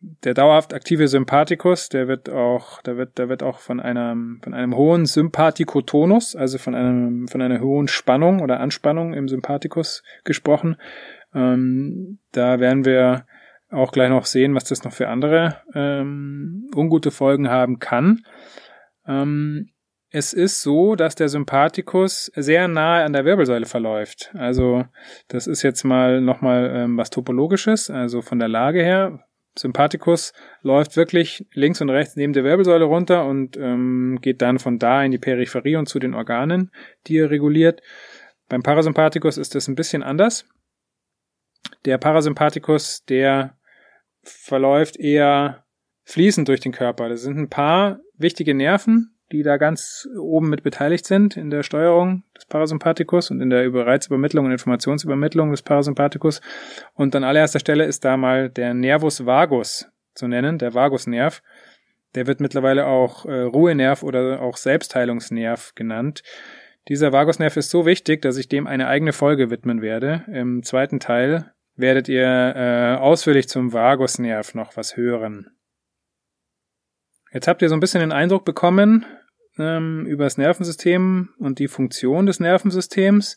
der 0.00 0.34
dauerhaft 0.34 0.72
aktive 0.72 1.08
Sympathikus, 1.08 1.90
der 1.90 2.08
wird 2.08 2.30
auch, 2.30 2.80
da 2.82 2.96
wird, 2.96 3.18
da 3.18 3.28
wird 3.28 3.42
auch 3.42 3.58
von 3.58 3.80
einem, 3.80 4.40
von 4.42 4.54
einem 4.54 4.74
hohen 4.74 5.04
Sympathikotonus, 5.04 6.34
also 6.34 6.56
von 6.56 6.74
einem, 6.74 7.28
von 7.28 7.42
einer 7.42 7.60
hohen 7.60 7.86
Spannung 7.86 8.40
oder 8.40 8.60
Anspannung 8.60 9.12
im 9.12 9.28
Sympathikus 9.28 10.02
gesprochen. 10.24 10.76
Ähm, 11.34 12.18
da 12.32 12.60
werden 12.60 12.86
wir 12.86 13.26
auch 13.70 13.92
gleich 13.92 14.10
noch 14.10 14.26
sehen, 14.26 14.54
was 14.54 14.64
das 14.64 14.84
noch 14.84 14.92
für 14.92 15.08
andere 15.08 15.56
ähm, 15.74 16.68
ungute 16.74 17.10
Folgen 17.10 17.48
haben 17.48 17.78
kann. 17.78 18.24
Ähm, 19.06 19.70
es 20.12 20.32
ist 20.32 20.62
so, 20.62 20.96
dass 20.96 21.14
der 21.14 21.28
Sympathikus 21.28 22.32
sehr 22.34 22.66
nahe 22.66 23.04
an 23.04 23.12
der 23.12 23.24
Wirbelsäule 23.24 23.66
verläuft. 23.66 24.32
Also 24.34 24.84
das 25.28 25.46
ist 25.46 25.62
jetzt 25.62 25.84
mal 25.84 26.20
nochmal 26.20 26.72
ähm, 26.74 26.96
was 26.96 27.10
Topologisches, 27.10 27.90
also 27.90 28.20
von 28.20 28.40
der 28.40 28.48
Lage 28.48 28.82
her. 28.82 29.24
Sympathikus 29.56 30.32
läuft 30.62 30.96
wirklich 30.96 31.46
links 31.52 31.80
und 31.80 31.90
rechts 31.90 32.16
neben 32.16 32.32
der 32.32 32.44
Wirbelsäule 32.44 32.84
runter 32.84 33.24
und 33.24 33.56
ähm, 33.56 34.18
geht 34.20 34.42
dann 34.42 34.58
von 34.58 34.78
da 34.78 35.02
in 35.02 35.10
die 35.12 35.18
Peripherie 35.18 35.76
und 35.76 35.88
zu 35.88 35.98
den 35.98 36.14
Organen, 36.14 36.72
die 37.06 37.18
er 37.18 37.30
reguliert. 37.30 37.80
Beim 38.48 38.62
Parasympathikus 38.62 39.38
ist 39.38 39.54
das 39.54 39.68
ein 39.68 39.76
bisschen 39.76 40.02
anders. 40.02 40.48
Der 41.84 41.98
Parasympathikus, 41.98 43.04
der 43.04 43.56
verläuft 44.22 44.98
eher 44.98 45.64
fließend 46.04 46.48
durch 46.48 46.60
den 46.60 46.72
Körper. 46.72 47.08
Das 47.08 47.22
sind 47.22 47.38
ein 47.38 47.48
paar 47.48 48.00
wichtige 48.16 48.54
Nerven, 48.54 49.16
die 49.32 49.42
da 49.42 49.56
ganz 49.56 50.08
oben 50.18 50.50
mit 50.50 50.62
beteiligt 50.62 51.06
sind 51.06 51.36
in 51.36 51.50
der 51.50 51.62
Steuerung 51.62 52.24
des 52.36 52.46
Parasympathikus 52.46 53.30
und 53.30 53.40
in 53.40 53.50
der 53.50 53.72
Reizübermittlung 53.72 54.46
und 54.46 54.52
Informationsübermittlung 54.52 55.50
des 55.50 55.62
Parasympathikus. 55.62 56.40
Und 56.94 57.14
an 57.14 57.24
allererster 57.24 57.60
Stelle 57.60 57.84
ist 57.84 58.04
da 58.04 58.16
mal 58.16 58.50
der 58.50 58.74
Nervus 58.74 59.24
vagus 59.26 59.86
zu 60.14 60.26
nennen, 60.26 60.58
der 60.58 60.74
Vagusnerv. 60.74 61.42
Der 62.16 62.26
wird 62.26 62.40
mittlerweile 62.40 62.86
auch 62.86 63.24
äh, 63.24 63.42
Ruhenerv 63.42 64.02
oder 64.02 64.42
auch 64.42 64.56
Selbstheilungsnerv 64.56 65.74
genannt. 65.76 66.22
Dieser 66.88 67.12
Vagusnerv 67.12 67.56
ist 67.56 67.70
so 67.70 67.86
wichtig, 67.86 68.22
dass 68.22 68.36
ich 68.36 68.48
dem 68.48 68.66
eine 68.66 68.88
eigene 68.88 69.12
Folge 69.12 69.50
widmen 69.50 69.80
werde. 69.80 70.24
Im 70.32 70.64
zweiten 70.64 70.98
Teil 70.98 71.52
werdet 71.80 72.08
ihr 72.08 72.24
äh, 72.24 72.96
ausführlich 72.98 73.48
zum 73.48 73.72
Vagusnerv 73.72 74.54
noch 74.54 74.76
was 74.76 74.96
hören. 74.96 75.50
Jetzt 77.32 77.46
habt 77.48 77.62
ihr 77.62 77.68
so 77.68 77.74
ein 77.74 77.80
bisschen 77.80 78.00
den 78.00 78.12
Eindruck 78.12 78.44
bekommen 78.44 79.06
ähm, 79.58 80.06
über 80.06 80.24
das 80.24 80.38
Nervensystem 80.38 81.30
und 81.38 81.58
die 81.58 81.68
Funktion 81.68 82.26
des 82.26 82.40
Nervensystems. 82.40 83.36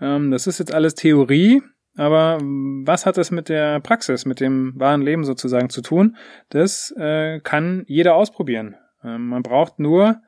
Ähm, 0.00 0.30
das 0.30 0.46
ist 0.46 0.58
jetzt 0.58 0.74
alles 0.74 0.94
Theorie, 0.94 1.62
aber 1.96 2.38
was 2.40 3.06
hat 3.06 3.16
das 3.16 3.30
mit 3.30 3.48
der 3.48 3.80
Praxis, 3.80 4.24
mit 4.24 4.40
dem 4.40 4.72
wahren 4.76 5.02
Leben 5.02 5.24
sozusagen 5.24 5.70
zu 5.70 5.82
tun? 5.82 6.16
Das 6.48 6.92
äh, 6.96 7.40
kann 7.40 7.84
jeder 7.86 8.14
ausprobieren. 8.14 8.76
Ähm, 9.04 9.28
man 9.28 9.42
braucht 9.42 9.78
nur 9.78 10.20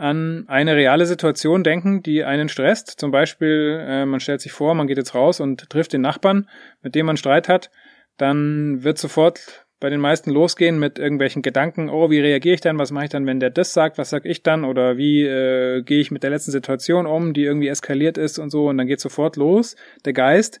an 0.00 0.44
eine 0.48 0.76
reale 0.76 1.04
Situation 1.04 1.62
denken, 1.62 2.02
die 2.02 2.24
einen 2.24 2.48
stresst. 2.48 2.98
Zum 2.98 3.10
Beispiel, 3.10 3.78
äh, 3.86 4.06
man 4.06 4.20
stellt 4.20 4.40
sich 4.40 4.52
vor, 4.52 4.74
man 4.74 4.86
geht 4.86 4.96
jetzt 4.96 5.14
raus 5.14 5.40
und 5.40 5.68
trifft 5.68 5.92
den 5.92 6.00
Nachbarn, 6.00 6.48
mit 6.82 6.94
dem 6.94 7.06
man 7.06 7.18
Streit 7.18 7.48
hat, 7.48 7.70
dann 8.16 8.82
wird 8.82 8.96
sofort 8.98 9.66
bei 9.78 9.90
den 9.90 10.00
meisten 10.00 10.30
losgehen 10.30 10.78
mit 10.78 10.98
irgendwelchen 10.98 11.42
Gedanken, 11.42 11.88
oh, 11.88 12.10
wie 12.10 12.20
reagiere 12.20 12.54
ich 12.54 12.60
dann, 12.60 12.78
was 12.78 12.90
mache 12.90 13.04
ich 13.04 13.10
dann, 13.10 13.26
wenn 13.26 13.40
der 13.40 13.50
das 13.50 13.72
sagt, 13.72 13.98
was 13.98 14.10
sag 14.10 14.24
ich 14.24 14.42
dann 14.42 14.64
oder 14.64 14.96
wie 14.96 15.22
äh, 15.22 15.82
gehe 15.82 16.00
ich 16.00 16.10
mit 16.10 16.22
der 16.22 16.30
letzten 16.30 16.50
Situation 16.50 17.06
um, 17.06 17.32
die 17.32 17.44
irgendwie 17.44 17.68
eskaliert 17.68 18.18
ist 18.18 18.38
und 18.38 18.50
so 18.50 18.68
und 18.68 18.78
dann 18.78 18.86
geht 18.86 19.00
sofort 19.00 19.36
los. 19.36 19.76
Der 20.04 20.12
Geist 20.12 20.60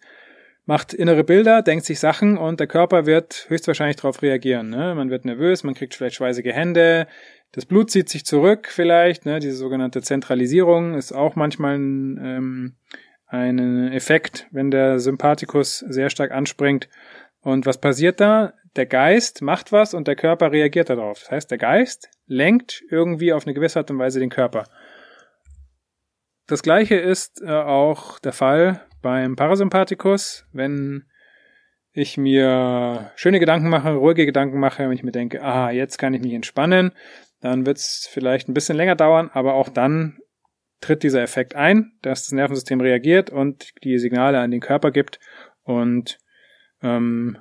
macht 0.66 0.94
innere 0.94 1.24
Bilder, 1.24 1.62
denkt 1.62 1.84
sich 1.84 1.98
Sachen 1.98 2.38
und 2.38 2.60
der 2.60 2.66
Körper 2.66 3.04
wird 3.04 3.46
höchstwahrscheinlich 3.48 3.96
darauf 3.96 4.22
reagieren. 4.22 4.70
Ne? 4.70 4.94
Man 4.94 5.10
wird 5.10 5.24
nervös, 5.24 5.64
man 5.64 5.74
kriegt 5.74 5.94
vielleicht 5.94 6.16
schweißige 6.16 6.52
Hände, 6.52 7.06
das 7.52 7.66
Blut 7.66 7.90
zieht 7.90 8.08
sich 8.08 8.24
zurück 8.24 8.68
vielleicht, 8.70 9.26
ne? 9.26 9.40
diese 9.40 9.56
sogenannte 9.56 10.02
Zentralisierung 10.02 10.94
ist 10.94 11.12
auch 11.12 11.36
manchmal 11.36 11.78
ein, 11.78 12.18
ähm, 12.22 12.76
ein 13.26 13.92
Effekt, 13.92 14.46
wenn 14.50 14.70
der 14.70 14.98
Sympathikus 14.98 15.78
sehr 15.78 16.10
stark 16.10 16.30
anspringt. 16.30 16.88
Und 17.42 17.64
was 17.64 17.80
passiert 17.80 18.20
da? 18.20 18.52
der 18.76 18.86
Geist 18.86 19.42
macht 19.42 19.72
was 19.72 19.94
und 19.94 20.06
der 20.06 20.16
Körper 20.16 20.52
reagiert 20.52 20.90
darauf. 20.90 21.20
Das 21.20 21.30
heißt, 21.30 21.50
der 21.50 21.58
Geist 21.58 22.08
lenkt 22.26 22.82
irgendwie 22.88 23.32
auf 23.32 23.46
eine 23.46 23.54
gewisse 23.54 23.80
Art 23.80 23.90
und 23.90 23.98
Weise 23.98 24.20
den 24.20 24.30
Körper. 24.30 24.64
Das 26.46 26.62
gleiche 26.62 26.96
ist 26.96 27.42
äh, 27.42 27.50
auch 27.50 28.18
der 28.18 28.32
Fall 28.32 28.86
beim 29.02 29.36
Parasympathikus, 29.36 30.46
wenn 30.52 31.04
ich 31.92 32.16
mir 32.16 33.10
schöne 33.16 33.40
Gedanken 33.40 33.68
mache, 33.68 33.94
ruhige 33.94 34.26
Gedanken 34.26 34.60
mache, 34.60 34.84
wenn 34.84 34.92
ich 34.92 35.02
mir 35.02 35.12
denke, 35.12 35.42
ah, 35.42 35.70
jetzt 35.70 35.98
kann 35.98 36.14
ich 36.14 36.22
mich 36.22 36.32
entspannen, 36.32 36.92
dann 37.40 37.66
wird 37.66 37.78
es 37.78 38.08
vielleicht 38.10 38.48
ein 38.48 38.54
bisschen 38.54 38.76
länger 38.76 38.96
dauern, 38.96 39.30
aber 39.32 39.54
auch 39.54 39.68
dann 39.68 40.18
tritt 40.80 41.02
dieser 41.02 41.22
Effekt 41.22 41.54
ein, 41.54 41.92
dass 42.02 42.24
das 42.24 42.32
Nervensystem 42.32 42.80
reagiert 42.80 43.30
und 43.30 43.70
die 43.84 43.98
Signale 43.98 44.40
an 44.40 44.50
den 44.50 44.60
Körper 44.60 44.90
gibt 44.90 45.20
und 45.62 46.18
ähm, 46.82 47.38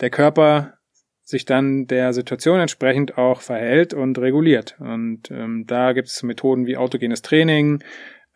der 0.00 0.10
Körper 0.10 0.78
sich 1.22 1.44
dann 1.44 1.86
der 1.86 2.12
Situation 2.12 2.58
entsprechend 2.58 3.18
auch 3.18 3.40
verhält 3.40 3.94
und 3.94 4.18
reguliert. 4.18 4.76
Und 4.80 5.30
ähm, 5.30 5.64
da 5.66 5.92
gibt 5.92 6.08
es 6.08 6.22
Methoden 6.22 6.66
wie 6.66 6.76
autogenes 6.76 7.22
Training, 7.22 7.84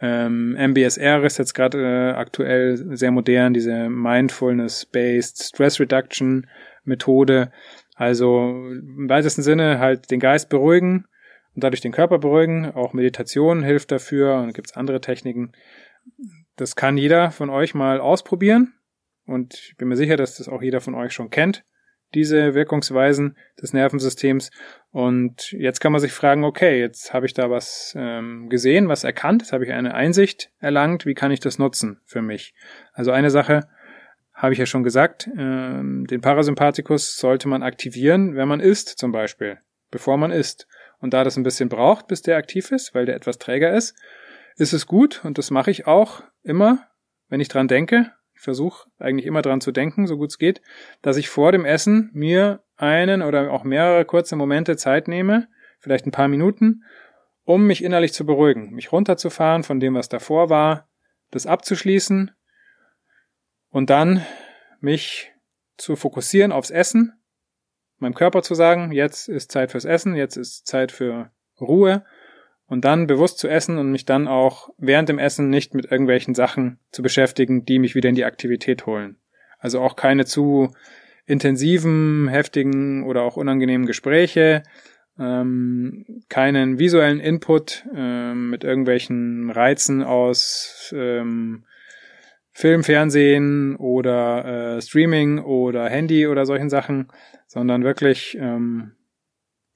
ähm, 0.01 0.57
MBSR 0.59 1.23
ist 1.25 1.39
jetzt 1.39 1.55
gerade 1.55 1.79
äh, 1.79 2.13
aktuell 2.13 2.97
sehr 2.97 3.11
modern, 3.11 3.55
diese 3.55 3.89
Mindfulness-Based 3.89 5.45
Stress 5.45 5.79
Reduction 5.81 6.47
Methode. 6.85 7.53
Also 7.95 8.49
im 8.49 9.09
weitesten 9.09 9.43
Sinne 9.43 9.79
halt 9.79 10.11
den 10.11 10.21
Geist 10.21 10.49
beruhigen 10.49 11.07
und 11.55 11.63
dadurch 11.63 11.81
den 11.81 11.93
Körper 11.93 12.19
beruhigen. 12.19 12.73
Auch 12.73 12.93
Meditation 12.93 13.63
hilft 13.63 13.93
dafür 13.93 14.37
und 14.37 14.53
gibt 14.53 14.71
es 14.71 14.77
andere 14.77 15.01
Techniken. 15.01 15.53
Das 16.57 16.77
kann 16.77 16.97
jeder 16.97 17.31
von 17.31 17.51
euch 17.51 17.75
mal 17.75 18.01
ausprobieren. 18.01 18.75
Und 19.27 19.55
ich 19.55 19.77
bin 19.77 19.89
mir 19.89 19.97
sicher, 19.97 20.17
dass 20.17 20.37
das 20.37 20.49
auch 20.49 20.63
jeder 20.63 20.81
von 20.81 20.95
euch 20.95 21.13
schon 21.13 21.31
kennt, 21.31 21.65
diese 22.15 22.55
Wirkungsweisen 22.55 23.37
des 23.61 23.73
Nervensystems. 23.73 24.51
Und 24.91 25.53
jetzt 25.53 25.81
kann 25.81 25.93
man 25.93 26.01
sich 26.01 26.13
fragen, 26.13 26.45
okay, 26.45 26.79
jetzt 26.79 27.15
habe 27.15 27.27
ich 27.27 27.33
da 27.33 27.51
was 27.51 27.95
ähm, 27.97 28.49
gesehen, 28.51 28.89
was 28.89 29.05
erkannt, 29.05 29.43
jetzt 29.43 29.53
habe 29.53 29.65
ich 29.65 29.73
eine 29.73 29.95
Einsicht 29.95 30.51
erlangt, 30.59 31.07
wie 31.07 31.15
kann 31.15 31.33
ich 31.33 31.41
das 31.41 31.59
nutzen 31.59 32.01
für 32.05 32.23
mich? 32.23 32.55
Also 32.93 33.13
eine 33.13 33.31
Sache 33.31 33.67
habe 34.45 34.53
ich 34.53 34.59
ja 34.59 34.67
schon 34.67 34.85
gesagt, 34.85 35.29
ähm, 35.37 36.07
den 36.07 36.21
Parasympathikus 36.21 37.17
sollte 37.17 37.49
man 37.49 37.63
aktivieren, 37.63 38.37
wenn 38.37 38.49
man 38.49 38.61
isst 38.61 38.99
zum 38.99 39.13
Beispiel, 39.13 39.59
bevor 39.91 40.17
man 40.17 40.31
isst. 40.31 40.67
Und 41.01 41.13
da 41.13 41.25
das 41.25 41.37
ein 41.37 41.43
bisschen 41.43 41.69
braucht, 41.69 42.07
bis 42.07 42.23
der 42.23 42.37
aktiv 42.37 42.71
ist, 42.71 42.95
weil 42.95 43.07
der 43.07 43.17
etwas 43.17 43.39
träger 43.39 43.75
ist, 43.75 43.95
ist 44.57 44.73
es 44.73 44.87
gut, 44.87 45.25
und 45.25 45.39
das 45.39 45.51
mache 45.51 45.71
ich 45.71 45.87
auch 45.87 46.23
immer, 46.43 46.87
wenn 47.29 47.41
ich 47.41 47.49
dran 47.49 47.69
denke, 47.69 48.13
ich 48.35 48.41
versuche 48.41 48.89
eigentlich 48.99 49.27
immer 49.27 49.43
dran 49.43 49.61
zu 49.61 49.73
denken, 49.73 50.07
so 50.07 50.17
gut 50.17 50.31
es 50.31 50.39
geht, 50.39 50.61
dass 51.03 51.17
ich 51.17 51.29
vor 51.29 51.53
dem 51.53 51.65
Essen 51.65 52.11
mir 52.13 52.63
einen 52.77 53.23
oder 53.23 53.51
auch 53.51 53.65
mehrere 53.65 54.05
kurze 54.05 54.37
Momente 54.37 54.77
Zeit 54.77 55.09
nehme, 55.09 55.49
vielleicht 55.81 56.07
ein 56.07 56.13
paar 56.13 56.29
Minuten, 56.29 56.85
um 57.45 57.67
mich 57.67 57.85
innerlich 57.85 58.13
zu 58.13 58.25
beruhigen, 58.25 58.71
mich 58.71 58.93
runterzufahren 58.93 59.63
von 59.63 59.81
dem, 59.81 59.95
was 59.95 60.09
davor 60.09 60.51
war, 60.51 60.89
das 61.31 61.47
abzuschließen 61.47 62.31
und 63.75 63.91
dann 63.91 64.25
mich 64.81 65.33
zu 65.77 65.97
fokussieren 65.97 66.53
aufs 66.53 66.71
Essen, 66.71 67.13
meinem 67.99 68.15
Körper 68.15 68.43
zu 68.43 68.55
sagen, 68.55 68.93
jetzt 68.93 69.29
ist 69.29 69.51
Zeit 69.51 69.73
fürs 69.73 69.85
Essen, 69.85 70.15
jetzt 70.15 70.37
ist 70.37 70.69
Zeit 70.69 70.93
für 70.93 71.33
Ruhe 71.61 72.05
und 72.67 72.85
dann 72.85 73.09
bewusst 73.09 73.39
zu 73.39 73.49
essen 73.49 73.77
und 73.79 73.91
mich 73.91 74.05
dann 74.05 74.29
auch 74.29 74.71
während 74.79 75.09
dem 75.09 75.19
Essen 75.19 75.51
nicht 75.51 75.75
mit 75.75 75.91
irgendwelchen 75.91 76.37
Sachen 76.37 76.79
zu 76.93 77.03
beschäftigen, 77.03 77.65
die 77.65 77.81
mich 77.81 77.97
wieder 77.97 78.09
in 78.09 78.15
die 78.15 78.25
Aktivität 78.25 78.87
holen. 78.87 79.17
Also 79.59 79.81
auch 79.81 79.97
keine 79.97 80.25
zu 80.25 80.73
intensiven, 81.27 82.29
heftigen 82.29 83.03
oder 83.03 83.23
auch 83.23 83.37
unangenehmen 83.37 83.89
Gespräche, 83.89 84.63
ähm, 85.19 86.23
keinen 86.29 86.79
visuellen 86.79 87.19
Input 87.19 87.85
ähm, 87.93 88.51
mit 88.51 88.63
irgendwelchen 88.63 89.51
Reizen 89.51 90.05
aus 90.05 90.95
ähm, 90.97 91.65
Film, 92.57 92.85
Fernsehen 92.85 93.75
oder 93.77 94.77
äh, 94.77 94.81
Streaming 94.81 95.41
oder 95.41 95.89
Handy 95.89 96.29
oder 96.29 96.47
solchen 96.47 96.71
Sachen, 96.71 97.09
sondern 97.49 97.83
wirklich 97.83 98.39
ähm, 98.41 98.93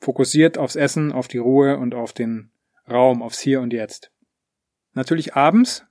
fokussiert 0.00 0.58
aufs 0.58 0.76
Essen, 0.76 1.10
auf 1.10 1.26
die 1.26 1.38
Ruhe 1.38 1.76
und 1.76 1.96
auf 1.96 2.12
den 2.12 2.52
Raum, 2.88 3.20
aufs 3.20 3.40
Hier 3.40 3.60
und 3.60 3.72
Jetzt. 3.72 4.12
Natürlich 4.94 5.34
abends 5.34 5.84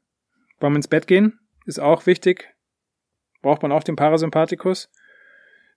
beim 0.60 0.78
ins 0.78 0.88
Bett 0.88 1.08
gehen 1.08 1.40
ist 1.66 1.80
auch 1.80 2.06
wichtig. 2.06 2.56
Braucht 3.42 3.62
man 3.62 3.74
auch 3.74 3.84
den 3.84 3.98
Parasympathikus. 3.98 4.90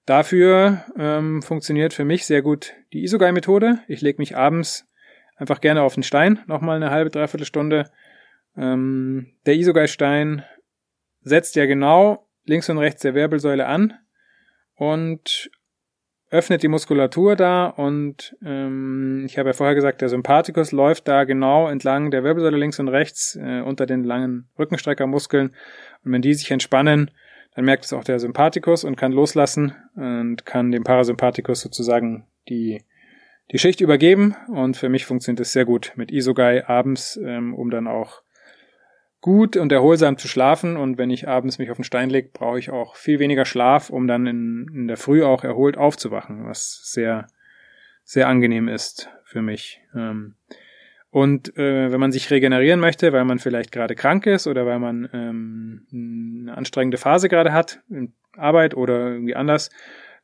Dafür 0.06 0.84
ähm, 0.96 1.42
funktioniert 1.42 1.92
für 1.92 2.04
mich 2.04 2.24
sehr 2.24 2.40
gut 2.40 2.74
die 2.92 3.02
Isogai-Methode. 3.02 3.80
Ich 3.88 4.00
lege 4.00 4.18
mich 4.22 4.36
abends 4.36 4.86
einfach 5.36 5.60
gerne 5.60 5.82
auf 5.82 5.94
den 5.94 6.04
Stein, 6.04 6.38
nochmal 6.46 6.76
eine 6.76 6.90
halbe, 6.90 7.10
dreiviertel 7.10 7.46
Stunde. 7.46 7.90
Ähm, 8.56 9.32
der 9.44 9.56
Isogai-Stein 9.56 10.44
setzt 11.22 11.56
ja 11.56 11.66
genau 11.66 12.26
links 12.44 12.68
und 12.68 12.78
rechts 12.78 13.02
der 13.02 13.14
Wirbelsäule 13.14 13.66
an 13.66 13.94
und 14.74 15.50
öffnet 16.30 16.62
die 16.62 16.68
Muskulatur 16.68 17.34
da 17.34 17.66
und 17.66 18.36
ähm, 18.44 19.24
ich 19.26 19.36
habe 19.36 19.48
ja 19.48 19.52
vorher 19.52 19.74
gesagt, 19.74 20.00
der 20.00 20.08
Sympathikus 20.08 20.70
läuft 20.70 21.08
da 21.08 21.24
genau 21.24 21.68
entlang 21.68 22.10
der 22.10 22.22
Wirbelsäule 22.22 22.56
links 22.56 22.78
und 22.78 22.88
rechts 22.88 23.36
äh, 23.36 23.60
unter 23.62 23.84
den 23.84 24.04
langen 24.04 24.48
Rückenstreckermuskeln. 24.56 25.48
Und 26.04 26.12
wenn 26.12 26.22
die 26.22 26.34
sich 26.34 26.50
entspannen, 26.52 27.10
dann 27.56 27.64
merkt 27.64 27.84
es 27.84 27.92
auch 27.92 28.04
der 28.04 28.20
Sympathikus 28.20 28.84
und 28.84 28.96
kann 28.96 29.10
loslassen 29.10 29.74
und 29.96 30.46
kann 30.46 30.70
dem 30.70 30.84
Parasympathikus 30.84 31.60
sozusagen 31.60 32.26
die 32.48 32.84
die 33.50 33.58
Schicht 33.58 33.80
übergeben. 33.80 34.36
Und 34.48 34.76
für 34.76 34.88
mich 34.88 35.06
funktioniert 35.06 35.40
es 35.40 35.52
sehr 35.52 35.64
gut 35.64 35.92
mit 35.96 36.12
Isogai 36.12 36.66
abends, 36.66 37.18
ähm, 37.22 37.54
um 37.54 37.70
dann 37.70 37.86
auch 37.86 38.22
gut 39.20 39.56
und 39.56 39.72
erholsam 39.72 40.16
zu 40.16 40.28
schlafen. 40.28 40.76
Und 40.76 40.98
wenn 40.98 41.10
ich 41.10 41.28
abends 41.28 41.58
mich 41.58 41.70
auf 41.70 41.76
den 41.76 41.84
Stein 41.84 42.10
lege, 42.10 42.30
brauche 42.32 42.58
ich 42.58 42.70
auch 42.70 42.96
viel 42.96 43.18
weniger 43.18 43.44
Schlaf, 43.44 43.90
um 43.90 44.06
dann 44.06 44.26
in, 44.26 44.70
in 44.72 44.88
der 44.88 44.96
Früh 44.96 45.22
auch 45.22 45.44
erholt 45.44 45.76
aufzuwachen, 45.76 46.46
was 46.46 46.80
sehr, 46.84 47.26
sehr 48.04 48.28
angenehm 48.28 48.68
ist 48.68 49.10
für 49.24 49.42
mich. 49.42 49.80
Ähm, 49.94 50.34
und 51.10 51.56
äh, 51.56 51.90
wenn 51.90 52.00
man 52.00 52.12
sich 52.12 52.30
regenerieren 52.30 52.78
möchte, 52.78 53.12
weil 53.12 53.24
man 53.24 53.40
vielleicht 53.40 53.72
gerade 53.72 53.96
krank 53.96 54.26
ist 54.26 54.46
oder 54.46 54.64
weil 54.64 54.78
man 54.78 55.08
ähm, 55.12 55.86
eine 55.92 56.56
anstrengende 56.56 56.98
Phase 56.98 57.28
gerade 57.28 57.52
hat, 57.52 57.82
in 57.90 58.12
Arbeit 58.36 58.74
oder 58.74 59.10
irgendwie 59.10 59.34
anders, 59.34 59.70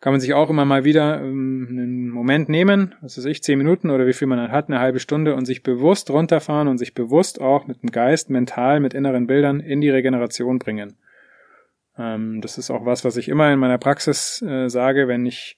kann 0.00 0.12
man 0.12 0.20
sich 0.20 0.34
auch 0.34 0.50
immer 0.50 0.64
mal 0.64 0.84
wieder 0.84 1.20
ähm, 1.20 1.66
einen 1.70 2.08
Moment 2.10 2.48
nehmen, 2.48 2.94
was 3.00 3.16
weiß 3.16 3.24
ich, 3.26 3.42
zehn 3.42 3.58
Minuten 3.58 3.90
oder 3.90 4.06
wie 4.06 4.12
viel 4.12 4.28
man 4.28 4.38
dann 4.38 4.52
hat, 4.52 4.68
eine 4.68 4.80
halbe 4.80 5.00
Stunde 5.00 5.34
und 5.34 5.46
sich 5.46 5.62
bewusst 5.62 6.10
runterfahren 6.10 6.68
und 6.68 6.78
sich 6.78 6.94
bewusst 6.94 7.40
auch 7.40 7.66
mit 7.66 7.82
dem 7.82 7.90
Geist, 7.90 8.30
mental, 8.30 8.80
mit 8.80 8.94
inneren 8.94 9.26
Bildern 9.26 9.60
in 9.60 9.80
die 9.80 9.90
Regeneration 9.90 10.58
bringen. 10.58 10.96
Ähm, 11.98 12.40
das 12.40 12.58
ist 12.58 12.70
auch 12.70 12.84
was, 12.84 13.04
was 13.04 13.16
ich 13.16 13.28
immer 13.28 13.52
in 13.52 13.58
meiner 13.58 13.78
Praxis 13.78 14.42
äh, 14.42 14.68
sage, 14.68 15.08
wenn 15.08 15.24
ich 15.24 15.56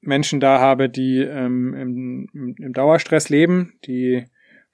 Menschen 0.00 0.40
da 0.40 0.60
habe, 0.60 0.88
die 0.88 1.18
ähm, 1.18 2.26
im, 2.32 2.72
Dauerstress 2.72 3.28
leben, 3.28 3.74
die 3.84 4.24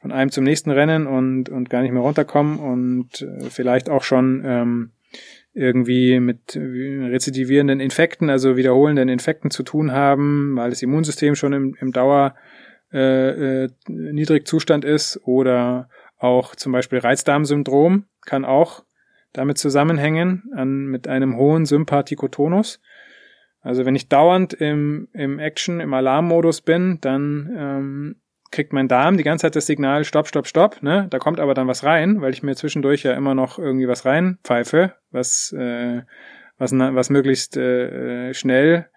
von 0.01 0.13
einem 0.13 0.31
zum 0.31 0.45
nächsten 0.45 0.71
rennen 0.71 1.07
und, 1.07 1.49
und 1.49 1.71
gar 1.71 1.83
nicht 1.83 1.93
mehr 1.93 2.03
runterkommen 2.03 2.59
und 2.59 3.23
äh, 3.23 3.49
vielleicht 3.49 3.89
auch 3.89 4.03
schon 4.03 4.91
irgendwie 5.55 6.21
mit 6.21 6.57
rezidivierenden 6.57 7.81
Infekten, 7.81 8.29
also 8.29 8.57
wiederholenden 8.57 9.09
Infekten 9.09 9.51
zu 9.51 9.63
tun 9.63 9.93
haben, 9.93 10.57
weil 10.57 10.71
das 10.71 10.83
Immunsystem 10.83 11.37
schon 11.37 11.53
im, 11.53 11.77
im 11.81 11.93
Dauer 11.93 12.35
äh, 12.93 13.65
äh, 13.65 13.69
Niedrigzustand 13.89 14.85
ist 14.85 15.21
oder 15.25 15.89
auch 16.19 16.55
zum 16.55 16.73
Beispiel 16.73 16.99
Reizdarmsyndrom 16.99 18.07
kann 18.25 18.45
auch 18.45 18.85
damit 19.33 19.59
zusammenhängen 19.59 20.45
an, 20.55 20.87
mit 20.87 21.09
einem 21.09 21.37
hohen 21.37 21.67
Sympathikotonus. 21.67 22.81
Also 23.61 23.85
wenn 23.85 23.97
ich 23.97 24.09
dauernd 24.09 24.53
im, 24.53 25.09
im 25.13 25.39
Action, 25.39 25.81
im 25.81 25.93
Alarmmodus 25.93 26.61
bin, 26.61 26.99
dann 27.01 27.55
ähm, 27.57 28.17
kriegt 28.55 28.73
mein 28.73 28.89
Darm 28.89 29.17
die 29.17 29.25
ganze 29.25 29.43
Zeit 29.43 29.57
das 29.57 29.67
Signal, 29.67 30.05
stopp, 30.05 30.29
stopp, 30.29 30.47
stopp, 30.47 30.83
ne? 30.83 31.09
Da 31.11 31.19
kommt 31.19 31.41
aber 31.41 31.55
dann 31.55 31.69
was 31.69 31.85
rein, 31.85 32.23
weil 32.23 32.33
ich 32.33 32.43
mir 32.43 32.55
zwischendurch 32.55 33.03
ja 33.03 33.13
immer 33.13 33.35
noch 33.35 33.59
irgendwie 33.59 33.89
was 33.89 34.07
reinpfeife, 34.07 34.95
was, 35.11 35.53
äh, 35.53 36.03
was, 36.57 36.73
was 36.73 37.11
möglichst 37.11 37.57
äh, 37.57 38.33
schnell 38.33 38.89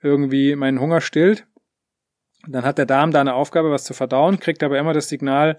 irgendwie 0.00 0.56
meinen 0.56 0.80
Hunger 0.80 1.00
stillt. 1.00 1.46
Dann 2.48 2.64
hat 2.64 2.78
der 2.78 2.86
Darm 2.86 3.12
da 3.12 3.20
eine 3.20 3.34
Aufgabe, 3.34 3.70
was 3.70 3.84
zu 3.84 3.94
verdauen, 3.94 4.40
kriegt 4.40 4.62
aber 4.62 4.78
immer 4.78 4.94
das 4.94 5.08
Signal 5.08 5.58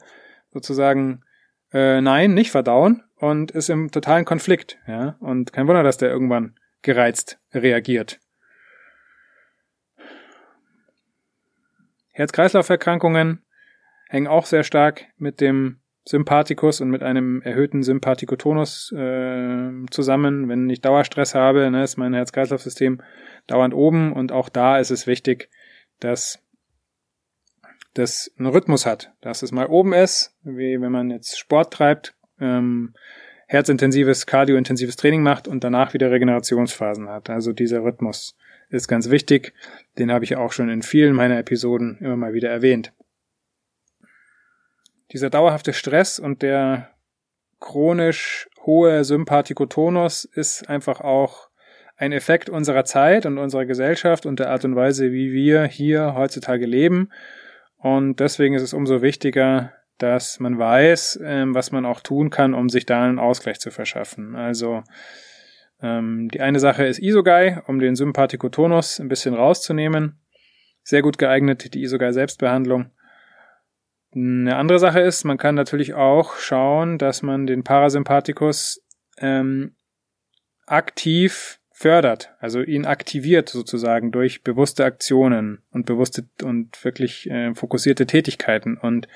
sozusagen, 0.52 1.24
äh, 1.72 2.02
nein, 2.02 2.34
nicht 2.34 2.52
verdauen 2.52 3.04
und 3.16 3.52
ist 3.52 3.70
im 3.70 3.92
totalen 3.92 4.26
Konflikt, 4.26 4.80
ja. 4.88 5.16
Und 5.20 5.54
kein 5.54 5.68
Wunder, 5.68 5.84
dass 5.84 5.98
der 5.98 6.10
irgendwann 6.10 6.56
gereizt 6.82 7.40
reagiert. 7.54 8.20
Herz-Kreislauf-Erkrankungen 12.13 13.43
hängen 14.10 14.28
auch 14.28 14.45
sehr 14.45 14.63
stark 14.63 15.06
mit 15.17 15.41
dem 15.41 15.80
Sympathikus 16.06 16.82
und 16.82 16.89
mit 16.89 17.02
einem 17.02 17.41
erhöhten 17.41 17.82
Sympathikotonus 17.82 18.91
äh, 18.91 19.71
zusammen. 19.89 20.49
Wenn 20.49 20.69
ich 20.69 20.82
Dauerstress 20.82 21.34
habe, 21.34 21.69
ne, 21.71 21.84
ist 21.84 21.97
mein 21.97 22.13
Herz-Kreislauf-System 22.13 23.02
dauernd 23.47 23.73
oben 23.73 24.13
und 24.13 24.32
auch 24.32 24.49
da 24.49 24.78
ist 24.78 24.91
es 24.91 25.08
wichtig, 25.08 25.49
dass 25.99 26.39
das 27.93 28.34
einen 28.38 28.47
Rhythmus 28.47 28.86
hat, 28.86 29.13
dass 29.21 29.43
es 29.43 29.52
mal 29.52 29.67
oben 29.67 29.93
ist, 29.93 30.36
wie 30.43 30.82
wenn 30.82 30.91
man 30.91 31.10
jetzt 31.10 31.38
Sport 31.38 31.73
treibt, 31.73 32.15
ähm, 32.39 32.93
herzintensives, 33.47 34.26
kardiointensives 34.26 34.95
Training 34.95 35.21
macht 35.21 35.47
und 35.47 35.63
danach 35.63 35.93
wieder 35.93 36.12
Regenerationsphasen 36.12 37.08
hat. 37.10 37.30
Also 37.30 37.54
dieser 37.54 37.84
Rhythmus 37.84 38.36
ist 38.74 38.88
ganz 38.88 39.10
wichtig. 39.10 39.54
Den 39.98 40.12
habe 40.12 40.26
ich 40.26 40.36
auch 40.36 40.52
schon 40.52 40.70
in 40.70 40.82
vielen 40.82 41.14
meiner 41.14 41.38
Episoden 41.38 41.98
immer 42.00 42.18
mal 42.18 42.34
wieder 42.34 42.50
erwähnt. 42.50 42.92
Dieser 45.12 45.30
dauerhafte 45.30 45.74
Stress 45.74 46.20
und 46.20 46.42
der 46.42 46.90
chronisch 47.60 48.50
hohe 48.66 49.04
Sympathikotonus 49.04 50.26
ist 50.26 50.68
einfach 50.68 51.02
auch 51.02 51.50
ein 51.96 52.12
Effekt 52.12 52.50
unserer 52.50 52.84
Zeit 52.84 53.26
und 53.28 53.38
unserer 53.38 53.66
Gesellschaft 53.66 54.26
und 54.26 54.40
der 54.40 54.50
Art 54.50 54.66
und 54.66 54.76
Weise, 54.76 55.12
wie 55.12 55.32
wir 55.32 55.66
hier 55.66 56.16
heutzutage 56.16 56.66
leben. 56.66 57.12
Und 57.78 58.20
deswegen 58.20 58.56
ist 58.56 58.64
es 58.64 58.74
umso 58.74 59.02
wichtiger, 59.02 59.72
dass 60.00 60.40
man 60.40 60.58
weiß, 60.58 61.20
ähm, 61.24 61.54
was 61.54 61.72
man 61.72 61.86
auch 61.86 62.02
tun 62.02 62.32
kann, 62.32 62.56
um 62.56 62.70
sich 62.70 62.88
da 62.88 63.04
einen 63.04 63.20
Ausgleich 63.20 63.60
zu 63.60 63.70
verschaffen. 63.70 64.36
Also 64.36 64.84
ähm, 65.84 66.30
die 66.30 66.41
eine 66.41 66.60
Sache 66.60 66.86
ist 66.86 67.00
Isogai, 67.00 67.62
um 67.67 67.80
den 67.80 67.96
Sympathikotonus 67.96 69.00
ein 69.00 69.10
bisschen 69.10 69.36
rauszunehmen. 69.36 70.19
Sehr 70.82 71.02
gut 71.02 71.17
geeignet, 71.17 71.74
die 71.74 71.84
Isogai-Selbstbehandlung. 71.84 72.91
Eine 74.15 74.56
andere 74.56 74.80
Sache 74.80 75.02
ist, 75.02 75.24
man 75.24 75.38
kann 75.38 75.56
natürlich 75.56 75.93
auch 75.93 76.38
schauen, 76.38 76.98
dass 76.98 77.22
man 77.22 77.48
den 77.48 77.63
Parasympathikus 77.63 78.82
ähm, 79.17 79.76
aktiv 80.65 81.60
fördert, 81.72 82.34
also 82.39 82.62
ihn 82.62 82.86
aktiviert 82.86 83.50
sozusagen 83.50 84.12
durch 84.12 84.43
bewusste 84.43 84.86
Aktionen 84.86 85.63
und 85.72 85.86
bewusste 85.86 86.26
und 86.43 86.84
wirklich 86.86 87.30
äh, 87.30 87.54
fokussierte 87.56 88.06
Tätigkeiten. 88.06 88.78
Und 88.78 89.08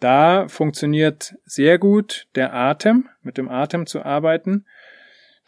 da 0.00 0.48
funktioniert 0.48 1.36
sehr 1.44 1.78
gut 1.78 2.26
der 2.34 2.54
Atem, 2.54 3.08
mit 3.22 3.36
dem 3.36 3.48
Atem 3.48 3.86
zu 3.86 4.02
arbeiten. 4.02 4.64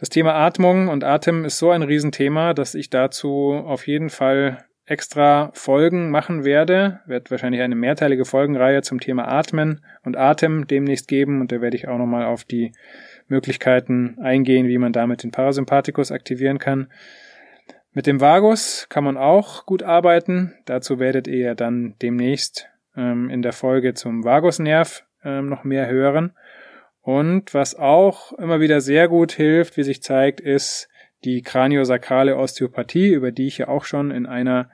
Das 0.03 0.09
Thema 0.09 0.35
Atmung 0.35 0.89
und 0.89 1.05
Atem 1.05 1.45
ist 1.45 1.61
so 1.61 1.71
ein 1.71 1.85
Riesenthema, 1.85 2.55
dass 2.55 2.75
ich 2.75 2.91
dazu 2.91 3.53
auf 3.53 3.87
jeden 3.87 4.11
Fall 4.11 4.65
extra 4.85 5.53
Folgen 5.55 6.11
machen 6.11 6.45
werde. 6.45 6.99
Wird 7.07 7.31
wahrscheinlich 7.31 7.63
eine 7.63 7.77
mehrteilige 7.77 8.25
Folgenreihe 8.25 8.83
zum 8.83 8.99
Thema 8.99 9.29
Atmen 9.29 9.81
und 10.03 10.17
Atem 10.17 10.67
demnächst 10.67 11.07
geben 11.07 11.41
und 11.41 11.53
da 11.53 11.61
werde 11.61 11.77
ich 11.77 11.87
auch 11.87 11.99
nochmal 11.99 12.25
auf 12.25 12.43
die 12.43 12.73
Möglichkeiten 13.29 14.19
eingehen, 14.21 14.67
wie 14.67 14.79
man 14.79 14.93
damit 14.93 15.23
den 15.23 15.31
Parasympathikus 15.31 16.11
aktivieren 16.11 16.59
kann. 16.59 16.89
Mit 17.93 18.09
dem 18.09 18.21
Vagus 18.21 18.89
kann 18.89 19.05
man 19.05 19.17
auch 19.17 19.67
gut 19.67 19.85
arbeiten. 19.85 20.53
Dazu 20.65 20.99
werdet 20.99 21.29
ihr 21.29 21.55
dann 21.55 21.95
demnächst 22.03 22.67
ähm, 22.97 23.31
in 23.31 23.41
der 23.41 23.53
Folge 23.53 23.95
zum 23.95 24.25
Vagusnerv 24.25 25.05
ähm, 25.23 25.49
noch 25.49 25.63
mehr 25.63 25.87
hören. 25.87 26.33
Und 27.03 27.53
was 27.53 27.75
auch 27.75 28.33
immer 28.35 28.61
wieder 28.61 28.81
sehr 28.81 29.09
gut 29.09 29.33
hilft, 29.33 29.77
wie 29.77 29.83
sich 29.83 30.03
zeigt, 30.03 30.41
ist 30.41 30.89
die 31.25 31.43
kraniosakrale 31.43 32.37
Osteopathie, 32.37 33.13
über 33.13 33.33
die 33.33 33.49
ich 33.49 33.59
ja 33.59 33.69
auch 33.69 33.85
schon 33.85 34.11
in 34.11 34.27
einer 34.27 34.71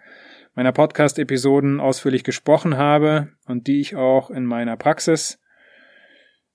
meiner 0.55 0.73
Podcast-Episoden 0.73 1.81
ausführlich 1.81 2.25
gesprochen 2.25 2.77
habe 2.77 3.29
und 3.47 3.67
die 3.67 3.81
ich 3.81 3.97
auch 3.97 4.31
in 4.31 4.45
meiner 4.45 4.77
Praxis 4.77 5.41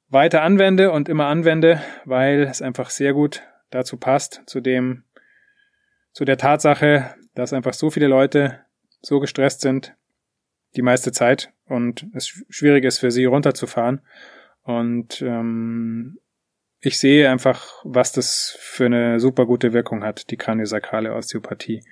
weiter 0.10 0.44
anwende 0.44 0.92
und 0.92 1.10
immer 1.10 1.28
anwende, 1.28 1.82
weil 2.06 2.44
es 2.44 2.62
einfach 2.62 2.90
sehr 2.90 3.14
gut 3.14 3.42
dazu 3.70 3.98
passt, 3.98 4.44
zu 4.46 4.62
dem, 4.62 5.06
zu 6.12 6.26
der 6.26 6.38
Tatsache, 6.38 7.16
dass 7.34 7.54
einfach 7.54 7.74
so 7.74 7.90
viele 7.90 8.08
Leute 8.08 8.60
so 9.02 9.20
gestresst 9.20 9.62
sind, 9.62 9.96
die 10.76 10.82
meiste 10.82 11.12
Zeit 11.12 11.52
und 11.66 12.06
es 12.14 12.28
schwierig 12.50 12.84
ist 12.84 13.00
für 13.00 13.10
sie 13.10 13.26
runterzufahren 13.26 14.02
und 14.64 15.22
ähm, 15.22 16.20
ich 16.80 17.00
sehe 17.00 17.30
einfach, 17.30 17.82
was 17.84 18.12
das 18.12 18.58
für 18.60 18.86
eine 18.86 19.20
super 19.20 19.46
gute 19.46 19.72
Wirkung 19.74 20.04
hat, 20.04 20.30
die 20.32 20.38
kraniosakrale 20.38 21.14
Osteopathie. 21.14 21.84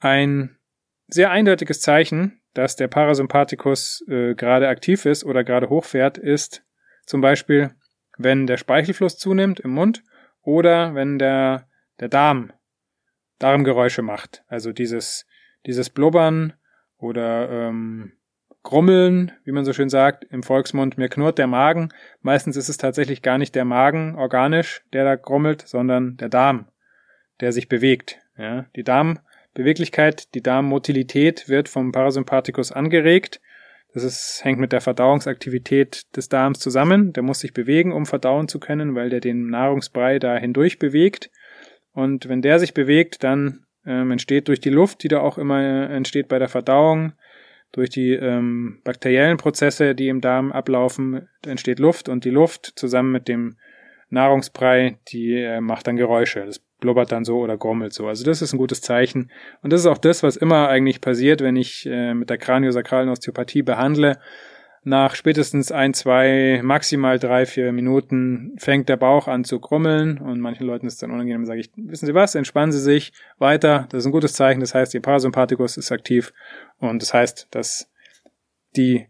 Ein 0.00 0.58
sehr 1.06 1.30
eindeutiges 1.30 1.80
Zeichen, 1.80 2.40
dass 2.52 2.76
der 2.76 2.88
Parasympathikus 2.88 4.04
äh, 4.08 4.34
gerade 4.34 4.68
aktiv 4.68 5.06
ist 5.06 5.24
oder 5.24 5.44
gerade 5.44 5.70
hochfährt, 5.70 6.18
ist 6.18 6.62
zum 7.06 7.20
Beispiel, 7.20 7.74
wenn 8.18 8.46
der 8.46 8.58
Speichelfluss 8.58 9.16
zunimmt 9.16 9.60
im 9.60 9.70
Mund 9.70 10.02
oder 10.42 10.94
wenn 10.94 11.18
der, 11.18 11.68
der 12.00 12.08
Darm 12.08 12.52
Darmgeräusche 13.38 14.02
macht. 14.02 14.42
Also 14.48 14.72
dieses, 14.72 15.26
dieses 15.66 15.90
Blubbern 15.90 16.54
oder 16.98 17.48
ähm, 17.50 18.17
Grummeln, 18.68 19.32
wie 19.44 19.52
man 19.52 19.64
so 19.64 19.72
schön 19.72 19.88
sagt, 19.88 20.24
im 20.24 20.42
Volksmund, 20.42 20.98
mir 20.98 21.08
knurrt 21.08 21.38
der 21.38 21.46
Magen. 21.46 21.88
Meistens 22.20 22.54
ist 22.54 22.68
es 22.68 22.76
tatsächlich 22.76 23.22
gar 23.22 23.38
nicht 23.38 23.54
der 23.54 23.64
Magen 23.64 24.14
organisch, 24.14 24.82
der 24.92 25.04
da 25.04 25.16
grummelt, 25.16 25.62
sondern 25.66 26.18
der 26.18 26.28
Darm, 26.28 26.68
der 27.40 27.52
sich 27.52 27.70
bewegt. 27.70 28.18
Ja, 28.36 28.66
die 28.76 28.84
Darm, 28.84 29.20
Beweglichkeit, 29.54 30.34
die 30.34 30.42
Darmmotilität 30.42 31.48
wird 31.48 31.70
vom 31.70 31.92
Parasympathikus 31.92 32.70
angeregt. 32.70 33.40
Das 33.94 34.04
ist, 34.04 34.44
hängt 34.44 34.60
mit 34.60 34.72
der 34.72 34.82
Verdauungsaktivität 34.82 36.14
des 36.14 36.28
Darms 36.28 36.58
zusammen. 36.58 37.14
Der 37.14 37.22
muss 37.22 37.40
sich 37.40 37.54
bewegen, 37.54 37.90
um 37.90 38.04
verdauen 38.04 38.48
zu 38.48 38.60
können, 38.60 38.94
weil 38.94 39.08
der 39.08 39.20
den 39.20 39.48
Nahrungsbrei 39.48 40.18
da 40.18 40.36
hindurch 40.36 40.78
bewegt. 40.78 41.30
Und 41.92 42.28
wenn 42.28 42.42
der 42.42 42.58
sich 42.58 42.74
bewegt, 42.74 43.24
dann 43.24 43.64
ähm, 43.86 44.10
entsteht 44.10 44.48
durch 44.48 44.60
die 44.60 44.68
Luft, 44.68 45.02
die 45.04 45.08
da 45.08 45.20
auch 45.20 45.38
immer 45.38 45.88
entsteht 45.88 46.28
bei 46.28 46.38
der 46.38 46.48
Verdauung, 46.50 47.14
durch 47.72 47.90
die 47.90 48.12
ähm, 48.12 48.80
bakteriellen 48.84 49.36
Prozesse, 49.36 49.94
die 49.94 50.08
im 50.08 50.20
Darm 50.20 50.52
ablaufen, 50.52 51.28
entsteht 51.46 51.78
Luft 51.78 52.08
und 52.08 52.24
die 52.24 52.30
Luft 52.30 52.72
zusammen 52.76 53.12
mit 53.12 53.28
dem 53.28 53.56
Nahrungsbrei, 54.10 54.98
die 55.08 55.34
äh, 55.34 55.60
macht 55.60 55.86
dann 55.86 55.96
Geräusche. 55.96 56.44
Das 56.46 56.60
blubbert 56.80 57.12
dann 57.12 57.24
so 57.24 57.38
oder 57.38 57.58
grummelt 57.58 57.92
so. 57.92 58.06
Also 58.06 58.24
das 58.24 58.40
ist 58.40 58.52
ein 58.52 58.58
gutes 58.58 58.80
Zeichen. 58.80 59.30
Und 59.62 59.72
das 59.72 59.80
ist 59.80 59.86
auch 59.86 59.98
das, 59.98 60.22
was 60.22 60.36
immer 60.36 60.68
eigentlich 60.68 61.00
passiert, 61.00 61.40
wenn 61.40 61.56
ich 61.56 61.86
äh, 61.86 62.14
mit 62.14 62.30
der 62.30 62.38
kraniosakralen 62.38 63.08
Osteopathie 63.08 63.62
behandle. 63.62 64.18
Nach 64.88 65.14
spätestens 65.14 65.70
ein, 65.70 65.92
zwei, 65.92 66.62
maximal 66.64 67.18
drei, 67.18 67.44
vier 67.44 67.72
Minuten 67.72 68.54
fängt 68.56 68.88
der 68.88 68.96
Bauch 68.96 69.28
an 69.28 69.44
zu 69.44 69.60
grummeln 69.60 70.16
und 70.16 70.40
manchen 70.40 70.66
Leuten 70.66 70.86
ist 70.86 71.02
dann 71.02 71.10
unangenehm, 71.10 71.44
sage 71.44 71.60
ich, 71.60 71.70
wissen 71.76 72.06
Sie 72.06 72.14
was, 72.14 72.34
entspannen 72.34 72.72
Sie 72.72 72.80
sich 72.80 73.12
weiter. 73.36 73.86
Das 73.90 73.98
ist 73.98 74.06
ein 74.06 74.12
gutes 74.12 74.32
Zeichen. 74.32 74.60
Das 74.60 74.74
heißt, 74.74 74.94
Ihr 74.94 75.02
Parasympathikus 75.02 75.76
ist 75.76 75.92
aktiv 75.92 76.32
und 76.78 77.02
das 77.02 77.12
heißt, 77.12 77.48
dass 77.50 77.90
die 78.76 79.06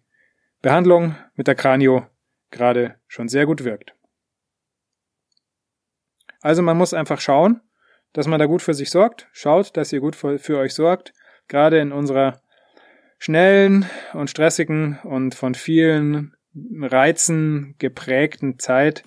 Behandlung 0.62 1.14
mit 1.36 1.46
der 1.46 1.54
Kranio 1.54 2.08
gerade 2.50 2.96
schon 3.06 3.28
sehr 3.28 3.46
gut 3.46 3.62
wirkt. 3.62 3.94
Also 6.40 6.60
man 6.60 6.76
muss 6.76 6.92
einfach 6.92 7.20
schauen, 7.20 7.60
dass 8.14 8.26
man 8.26 8.40
da 8.40 8.46
gut 8.46 8.62
für 8.62 8.74
sich 8.74 8.90
sorgt. 8.90 9.28
Schaut, 9.30 9.76
dass 9.76 9.92
ihr 9.92 10.00
gut 10.00 10.16
für 10.16 10.58
euch 10.58 10.74
sorgt. 10.74 11.12
Gerade 11.46 11.78
in 11.78 11.92
unserer 11.92 12.40
schnellen 13.18 13.86
und 14.12 14.30
stressigen 14.30 14.98
und 15.02 15.34
von 15.34 15.54
vielen 15.54 16.34
Reizen 16.80 17.74
geprägten 17.78 18.58
Zeit. 18.58 19.04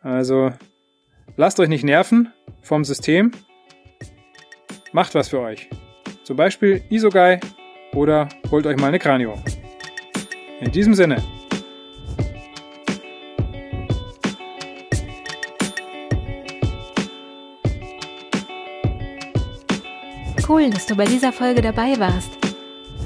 Also 0.00 0.52
lasst 1.36 1.60
euch 1.60 1.68
nicht 1.68 1.84
nerven 1.84 2.32
vom 2.62 2.84
System. 2.84 3.32
Macht 4.92 5.14
was 5.14 5.28
für 5.28 5.40
euch. 5.40 5.68
Zum 6.24 6.36
Beispiel 6.36 6.82
Isogai 6.90 7.40
oder 7.94 8.28
holt 8.50 8.66
euch 8.66 8.76
mal 8.76 8.88
eine 8.88 8.98
Kranio. 8.98 9.34
In 10.60 10.70
diesem 10.72 10.94
Sinne. 10.94 11.22
Cool, 20.48 20.70
dass 20.70 20.86
du 20.86 20.96
bei 20.96 21.04
dieser 21.04 21.30
Folge 21.30 21.60
dabei 21.60 21.98
warst. 21.98 22.47